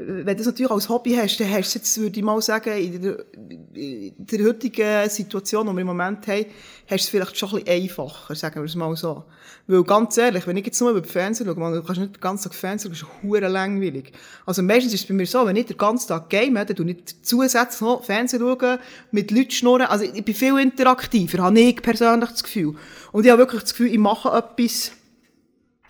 wenn 0.08 0.26
du 0.26 0.36
das 0.36 0.46
natürlich 0.46 0.72
als 0.72 0.89
Hobby 0.89 1.16
hast, 1.16 1.39
dann 1.39 1.52
hast 1.52 1.74
du 1.74 1.80
jetzt, 1.80 1.98
würde 2.00 2.18
ich 2.18 2.24
mal 2.24 2.42
sagen, 2.42 2.78
in 2.78 3.02
der, 3.02 3.26
in 3.74 4.13
der 4.18 4.46
heutigen 4.46 5.10
Situation, 5.10 5.68
die 5.68 5.74
wir 5.74 5.82
im 5.82 5.88
Moment 5.88 6.28
haben, 6.28 6.46
hast 6.88 6.89
du 6.89 6.96
es 6.96 7.10
vielleicht 7.10 7.38
schon 7.38 7.50
ein 7.50 7.63
bisschen 7.63 7.84
einfacher, 7.84 8.36
sagen 8.36 8.56
wir 8.56 8.66
es 8.66 8.76
mal 8.76 8.96
so. 8.96 9.24
Weil 9.68 9.84
ganz 9.84 10.18
ehrlich, 10.18 10.46
wenn 10.46 10.58
ich 10.58 10.66
jetzt 10.66 10.82
nur 10.82 10.92
über 10.92 11.02
den 11.02 11.10
Fernseher 11.10 11.46
schaue, 11.46 11.56
man, 11.56 11.74
du 11.74 11.84
kannst 11.84 12.02
nicht 12.02 12.16
den 12.16 12.22
ganzen 12.22 12.50
Tag 12.50 12.56
Fernsehen 12.56 12.94
schauen, 12.94 13.10
das 13.10 13.20
ist 13.20 13.24
hure 13.24 13.48
langweilig. 13.48 14.12
Also 14.46 14.62
meistens 14.62 14.94
ist 14.94 15.02
es 15.02 15.08
bei 15.08 15.13
mir 15.13 15.26
so, 15.26 15.46
wenn 15.46 15.56
ich 15.56 15.68
den 15.68 15.78
ganzen 15.78 16.10
Tag 16.10 16.30
game, 16.30 16.56
dann 16.56 16.68
tue 16.68 16.92
ich 16.92 16.98
zusätzlich 17.22 17.82
noch 17.82 18.04
Fernsehen 18.04 18.42
schauen, 18.42 18.80
mit 19.12 19.32
Leuten 19.32 19.52
schnurren, 19.52 19.88
also 19.88 20.04
ich 20.04 20.26
bin 20.26 20.36
viel 20.36 20.58
interaktiver, 20.60 21.44
habe 21.44 21.60
ich 21.60 21.82
persönlich 21.82 22.30
das 22.30 22.44
Gefühl. 22.44 22.76
Und 23.12 23.26
ich 23.26 23.32
habe 23.32 23.39
wirklich 23.39 23.62
das 23.62 23.72
Gefühl, 23.72 23.92
ich 23.92 24.00
mache 24.00 24.30
etwas, 24.30 24.92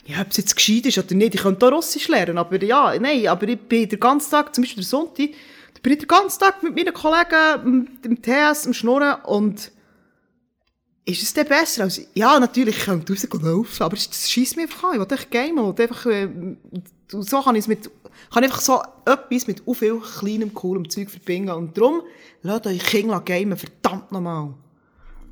ja, 0.06 0.22
ob 0.22 0.32
es 0.32 0.38
jetzt 0.38 0.56
gescheit 0.56 0.86
ist 0.86 0.98
oder 0.98 1.16
nicht, 1.16 1.36
ich 1.36 1.42
könnte 1.42 1.66
auch 1.66 1.72
Russisch 1.72 2.08
lernen, 2.08 2.38
aber 2.38 2.62
ja, 2.62 2.94
nein, 3.00 3.28
aber 3.28 3.48
ich 3.48 3.60
bin 3.60 3.88
den 3.88 4.00
ganzen 4.00 4.32
Tag, 4.32 4.54
zum 4.54 4.64
Beispiel 4.64 4.84
der 4.84 4.90
Sonntag, 4.90 5.30
da 5.74 5.80
bin 5.82 5.94
ich 5.94 6.00
den 6.00 6.08
ganzen 6.08 6.40
Tag 6.40 6.62
mit 6.62 6.76
meinen 6.76 6.94
Kollegen, 6.94 8.02
dem 8.04 8.22
TS, 8.22 8.68
am 8.68 8.74
Schnurren 8.74 9.22
und 9.24 9.72
ist 11.06 11.22
es 11.22 11.34
denn 11.34 11.48
besser? 11.48 11.84
Also, 11.84 12.02
ja, 12.14 12.40
natürlich, 12.40 12.78
ich 12.78 12.86
könnte 12.86 13.12
rausgehen 13.12 13.44
laufen, 13.44 13.84
aber 13.84 13.96
das 13.96 14.32
schießt 14.32 14.56
mir 14.56 14.64
einfach 14.64 14.84
an, 14.86 15.02
ich 15.02 15.10
will 15.10 15.18
echt 15.18 15.32
gamen, 15.32 15.60
und 15.60 15.80
einfach, 15.80 16.06
äh, 16.06 16.30
so 17.08 17.42
kann 17.42 17.56
ich 17.56 17.62
es 17.62 17.68
mit 17.68 17.90
kann 18.32 18.44
einfach 18.44 18.62
so 18.62 18.82
etwas 19.06 19.48
mit 19.48 19.64
so 19.66 19.74
viel 19.74 20.00
kleinem, 20.00 20.54
coolem 20.54 20.90
Zeug 20.90 21.10
verbinden. 21.10 21.52
Und 21.52 21.78
darum, 21.78 22.02
lasst 22.42 22.68
euch 22.68 22.84
Kinder 22.84 23.22
gamen, 23.22 23.58
verdammt 23.58 24.12
nochmal. 24.12 24.54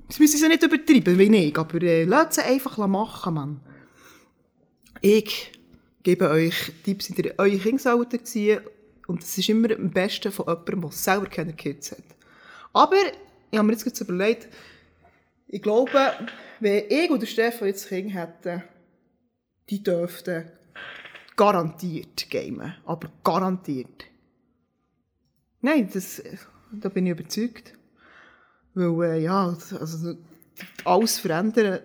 Das 0.07 0.19
müssen 0.19 0.37
sie 0.37 0.47
nicht 0.47 0.63
übertreiben, 0.63 1.17
wie 1.17 1.35
ich, 1.35 1.57
aber 1.57 1.81
äh, 1.81 2.03
lasst 2.03 2.33
sie 2.33 2.41
einfach 2.41 2.77
machen, 2.87 3.33
Mann. 3.33 3.59
Ich 5.01 5.51
gebe 6.03 6.29
euch 6.29 6.71
Tipps, 6.83 7.07
die 7.07 7.21
ihr 7.21 7.33
eure 7.39 7.57
Kinder 7.57 8.07
erziehen 8.11 8.61
Und 9.07 9.23
das 9.23 9.35
ist 9.35 9.49
immer 9.49 9.71
am 9.71 9.89
besten 9.89 10.31
von 10.31 10.45
jemandem, 10.45 10.81
der 10.81 10.91
selber 10.91 11.25
keine 11.25 11.53
Kids 11.53 11.91
hat. 11.91 12.03
Aber, 12.71 12.95
ich 13.49 13.57
habe 13.57 13.67
mir 13.67 13.73
jetzt 13.73 13.99
überlegt, 13.99 14.47
ich 15.47 15.61
glaube, 15.61 16.13
wenn 16.59 16.83
ich 16.87 17.09
oder 17.09 17.25
Stefan 17.25 17.67
jetzt 17.67 17.89
Kinder 17.89 18.13
hätten, 18.13 18.63
die 19.69 19.83
dürften 19.83 20.51
garantiert 21.35 22.29
gamen. 22.29 22.75
Aber 22.85 23.11
garantiert. 23.23 24.05
Nein, 25.61 25.89
das, 25.91 26.21
da 26.71 26.89
bin 26.89 27.07
ich 27.07 27.11
überzeugt. 27.13 27.73
Weil, 28.75 29.15
äh, 29.15 29.23
ja, 29.23 29.47
also, 29.47 30.15
alles 30.85 31.17
verändern, 31.17 31.79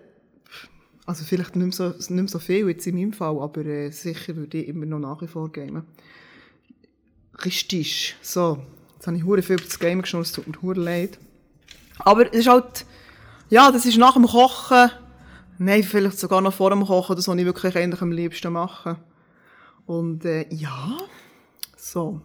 also 1.07 1.23
vielleicht 1.23 1.55
nicht 1.55 1.65
mehr 1.65 1.71
so, 1.73 1.97
nicht 1.97 2.09
mehr 2.09 2.27
so 2.27 2.37
viel 2.37 2.67
jetzt 2.67 2.85
in 2.85 2.95
meinem 2.95 3.13
Fall, 3.13 3.39
aber 3.39 3.65
äh, 3.65 3.89
sicher 3.91 4.35
würde 4.35 4.57
ich 4.57 4.67
immer 4.67 4.85
noch 4.85 4.99
nach 4.99 5.21
wie 5.21 5.27
vor 5.27 5.49
gamen. 5.49 5.83
Richtig. 7.45 8.15
So, 8.21 8.59
jetzt 8.95 9.07
habe 9.07 9.15
ich 9.15 9.23
hure 9.23 9.41
viel 9.41 9.55
über 9.55 9.63
das 9.63 9.79
Game 9.79 10.01
geschaut, 10.01 10.23
es 10.23 10.33
tut 10.33 10.47
mir 10.47 10.61
hure 10.61 10.79
leid. 10.79 11.17
Aber 11.99 12.27
es 12.31 12.39
ist 12.39 12.47
halt, 12.47 12.85
ja, 13.49 13.71
das 13.71 13.85
ist 13.85 13.97
nach 13.97 14.13
dem 14.15 14.27
Kochen, 14.27 14.91
nein, 15.57 15.81
vielleicht 15.83 16.19
sogar 16.19 16.41
noch 16.41 16.53
vor 16.53 16.71
dem 16.71 16.85
Kochen, 16.85 17.15
das, 17.15 17.27
was 17.27 17.37
ich 17.37 17.45
wirklich 17.45 17.75
eigentlich 17.77 18.01
am 18.01 18.11
liebsten 18.11 18.51
mache. 18.51 18.97
Und 19.85 20.25
äh, 20.25 20.45
ja, 20.53 20.97
so. 21.77 22.19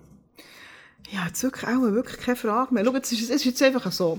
Ja, 1.13 1.27
jetzt 1.27 1.43
wirklich 1.45 1.71
auch 1.71 1.83
wirklich 1.83 2.19
keine 2.19 2.37
Frage 2.37 2.75
mehr. 2.75 2.85
Schau, 2.85 2.97
es 2.97 3.13
ist, 3.13 3.23
es 3.23 3.31
ist 3.31 3.45
jetzt 3.45 3.63
einfach 3.63 3.93
so. 3.93 4.19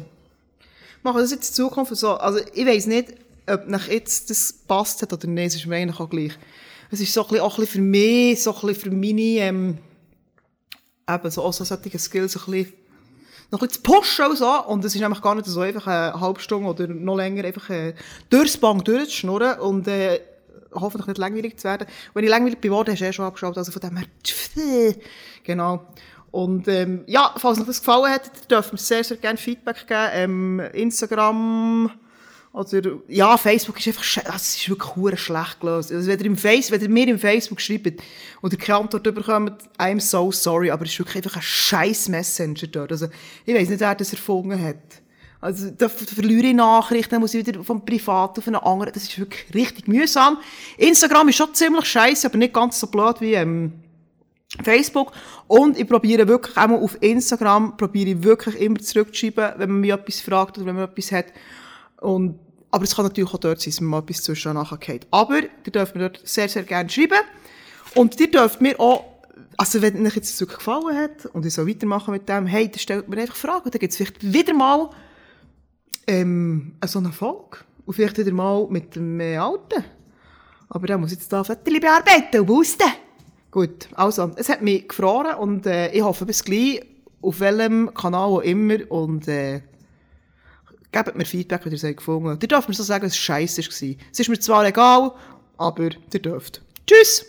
Machen 1.02 1.18
das 1.18 1.32
jetzt 1.32 1.50
in 1.50 1.56
Zukunft 1.56 1.94
so. 1.98 2.14
Also 2.14 2.40
ich 2.54 2.66
weiss 2.66 2.86
nicht, 2.86 3.16
ob 3.48 3.68
nach 3.68 3.88
jetzt 3.88 4.30
das 4.30 4.54
passt 4.54 5.02
hat 5.02 5.14
oder 5.14 5.28
nicht, 5.28 5.56
ist 5.56 5.66
mir 5.66 5.76
eigentlich 5.76 6.00
auch 6.00 6.10
gleich. 6.10 6.34
Es 6.92 7.02
ist 7.02 7.14
so 7.14 7.24
ein 7.24 7.30
bisschen, 7.30 7.44
auch 7.44 7.62
für 7.62 7.82
mich, 7.82 8.42
so 8.42 8.54
ein 8.54 8.62
bisschen 8.68 8.76
für 8.76 8.92
meine, 8.92 9.22
ähm, 9.22 9.78
eben 11.10 11.32
so, 11.32 11.44
auch 11.44 11.54
so 11.54 11.64
solche 11.64 12.00
Skills 12.00 12.36
ein 12.38 12.52
bisschen 12.52 12.74
noch 13.54 13.62
ein 13.62 13.68
bisschen 13.68 13.84
zu 13.84 13.92
pushen 13.92 14.26
und 14.26 14.38
so. 14.38 14.66
Und 14.66 14.84
es 14.84 14.96
ist 14.96 15.02
nämlich 15.02 15.22
gar 15.22 15.36
nicht 15.36 15.46
so 15.46 15.62
einfach 15.62 15.86
eine 15.88 16.20
halbe 16.20 16.40
Stunde 16.40 16.68
oder 16.68 16.88
noch 16.88 17.16
länger 17.16 17.46
einfach 17.46 17.70
äh, 17.70 17.94
durchs 18.30 18.58
Bank 18.58 18.84
durchzuschnurren 18.86 19.60
und 19.60 19.88
äh, 19.88 20.20
hoffentlich 20.74 21.08
nicht 21.08 21.20
langweilig 21.20 21.58
zu 21.60 21.66
werden. 21.66 21.88
Wenn 22.14 22.24
ich 22.24 22.30
langweilig 22.32 22.62
geworden 22.62 22.92
hast 22.92 23.02
du 23.02 23.06
eh 23.06 23.14
schon 23.14 23.26
abgeschaut. 23.26 23.58
Also 23.58 23.72
von 23.72 23.82
dem 23.82 23.98
her, 23.98 24.08
genau. 25.44 25.86
Und 26.32 26.68
ähm, 26.68 27.04
ja, 27.06 27.32
falls 27.38 27.60
euch 27.60 27.68
das 27.68 27.80
gefallen 27.80 28.12
hat, 28.12 28.50
dürft 28.50 28.74
ihr 28.74 28.78
sehr, 28.78 29.04
sehr 29.04 29.18
gerne 29.18 29.38
Feedback 29.38 29.86
geben. 29.88 30.10
Ähm, 30.14 30.60
Instagram 30.74 31.92
oder, 32.54 33.00
ja, 33.08 33.36
Facebook 33.36 33.80
ist 33.80 33.88
einfach, 33.88 34.24
das 34.32 34.56
ist 34.56 34.70
wirklich 34.70 35.20
schlecht 35.20 35.60
gelöst. 35.60 35.92
Also, 35.92 36.08
wenn 36.08 36.20
ihr 36.20 36.26
im 36.28 36.38
Face, 36.38 36.70
wenn 36.70 36.82
ihr 36.82 36.90
mir 36.90 37.08
im 37.08 37.18
Facebook 37.18 37.60
schreibt 37.60 38.00
und 38.42 38.54
ihr 38.54 38.60
keine 38.60 38.78
Antwort 38.78 39.04
bekommt, 39.04 39.54
I'm 39.80 40.00
so 40.00 40.32
sorry, 40.32 40.70
aber 40.70 40.86
es 40.86 40.92
ist 40.92 41.00
wirklich 41.00 41.18
einfach 41.18 41.38
ein 41.38 41.42
scheiß 41.42 42.10
Messenger 42.10 42.68
dort. 42.68 42.92
Also, 42.92 43.08
ich 43.46 43.56
weiss 43.56 43.70
nicht, 43.70 43.80
wer 43.80 43.96
das 43.96 44.14
erfunden 44.14 44.64
hat. 44.64 45.02
Also, 45.42 45.72
da 45.72 45.90
verliere 45.90 46.48
ich 46.48 46.54
Nachrichten, 46.54 47.10
dann 47.10 47.22
muss 47.22 47.34
ich 47.34 47.46
wieder 47.46 47.64
vom 47.64 47.84
Privat 47.84 48.38
auf 48.38 48.48
einen 48.48 48.58
anderen. 48.58 48.94
Das 48.94 49.04
ist 49.04 49.18
wirklich 49.18 49.52
richtig 49.56 49.88
mühsam. 49.88 50.38
Instagram 50.78 51.30
ist 51.30 51.38
schon 51.38 51.54
ziemlich 51.56 51.86
scheiße, 51.86 52.28
aber 52.28 52.38
nicht 52.38 52.54
ganz 52.54 52.80
so 52.80 52.86
blöd 52.86 53.20
wie, 53.20 53.34
ähm, 53.34 53.74
Facebook. 54.62 55.12
Und 55.48 55.80
ich 55.80 55.88
probiere 55.88 56.28
wirklich, 56.28 56.56
auch 56.56 56.68
mal 56.68 56.80
auf 56.80 57.02
Instagram, 57.02 57.78
probiere 57.78 58.12
ich 58.12 58.24
wirklich 58.24 58.62
immer 58.62 58.78
zurückzuschreiben, 58.78 59.54
wenn 59.58 59.72
man 59.72 59.82
mich 59.82 59.92
etwas 59.92 60.22
fragt 60.22 60.58
oder 60.58 60.68
wenn 60.68 60.76
man 60.76 60.84
etwas 60.86 61.12
hat. 61.12 61.26
Und, 62.00 62.40
aber 62.74 62.86
es 62.86 62.96
kann 62.96 63.06
natürlich 63.06 63.32
auch 63.32 63.38
dort 63.38 63.62
sein, 63.62 63.70
dass 63.70 63.82
man 63.82 63.90
mal 63.92 64.00
etwas 64.00 64.24
zwischen 64.24 64.54
nachgeht. 64.54 65.06
Aber 65.12 65.42
ihr 65.44 65.72
dürft 65.72 65.94
mir 65.94 66.10
dort 66.10 66.28
sehr, 66.28 66.50
sehr 66.50 66.64
gerne 66.64 66.90
schreiben. 66.90 67.20
Und 67.94 68.20
ihr 68.20 68.32
dürft 68.32 68.62
mir 68.62 68.80
auch, 68.80 69.06
also 69.58 69.80
wenn 69.84 70.04
euch 70.08 70.16
jetzt 70.16 70.42
das 70.42 70.48
gefallen 70.48 70.98
hat 70.98 71.28
und 71.28 71.46
ich 71.46 71.54
so 71.54 71.68
weitermachen 71.68 72.12
mit 72.12 72.28
dem, 72.28 72.48
hey, 72.48 72.68
dann 72.68 72.80
stellt 72.80 73.08
mir 73.08 73.22
einfach 73.22 73.36
Fragen. 73.36 73.70
Dann 73.70 73.80
gibt 73.80 73.92
es 73.92 73.98
vielleicht 73.98 74.34
wieder 74.34 74.56
mal 74.56 74.90
ähm, 76.08 76.74
so 76.84 76.98
eine 76.98 77.12
Folge. 77.12 77.60
Und 77.86 77.94
vielleicht 77.94 78.18
wieder 78.18 78.32
mal 78.32 78.66
mit 78.68 78.96
dem 78.96 79.20
äh, 79.20 79.38
Alten. 79.38 79.84
Aber 80.68 80.88
da 80.88 80.98
muss 80.98 81.12
ich 81.12 81.20
jetzt 81.20 81.32
da 81.32 81.44
Fotos 81.44 81.80
bearbeiten 81.80 82.40
und 82.40 82.48
wussten. 82.48 82.92
Gut, 83.52 83.88
also, 83.94 84.32
es 84.36 84.50
hat 84.50 84.64
mich 84.64 84.88
gefroren 84.88 85.36
und 85.36 85.68
äh, 85.68 85.92
ich 85.92 86.02
hoffe 86.02 86.26
bis 86.26 86.44
gleich, 86.44 86.84
auf 87.22 87.40
welchem 87.40 87.94
Kanal 87.94 88.30
auch 88.30 88.40
immer 88.40 88.80
und 88.90 89.28
äh, 89.28 89.62
gebt 90.94 91.16
mir 91.18 91.26
Feedback, 91.26 91.66
wenn 91.66 91.74
ihr 91.74 91.84
es 91.84 91.96
gefunden 91.96 92.30
habt. 92.30 92.44
Ihr 92.44 92.48
dürft 92.48 92.70
mir 92.70 92.76
so 92.76 92.84
sagen, 92.84 93.04
dass 93.04 93.14
es 93.14 93.18
scheiße 93.18 93.62
war. 93.62 93.98
Es 94.12 94.20
ist 94.20 94.30
mir 94.30 94.40
zwar 94.40 94.66
egal, 94.66 95.12
aber 95.58 95.90
ihr 96.14 96.20
dürft. 96.22 96.62
Tschüss! 96.88 97.26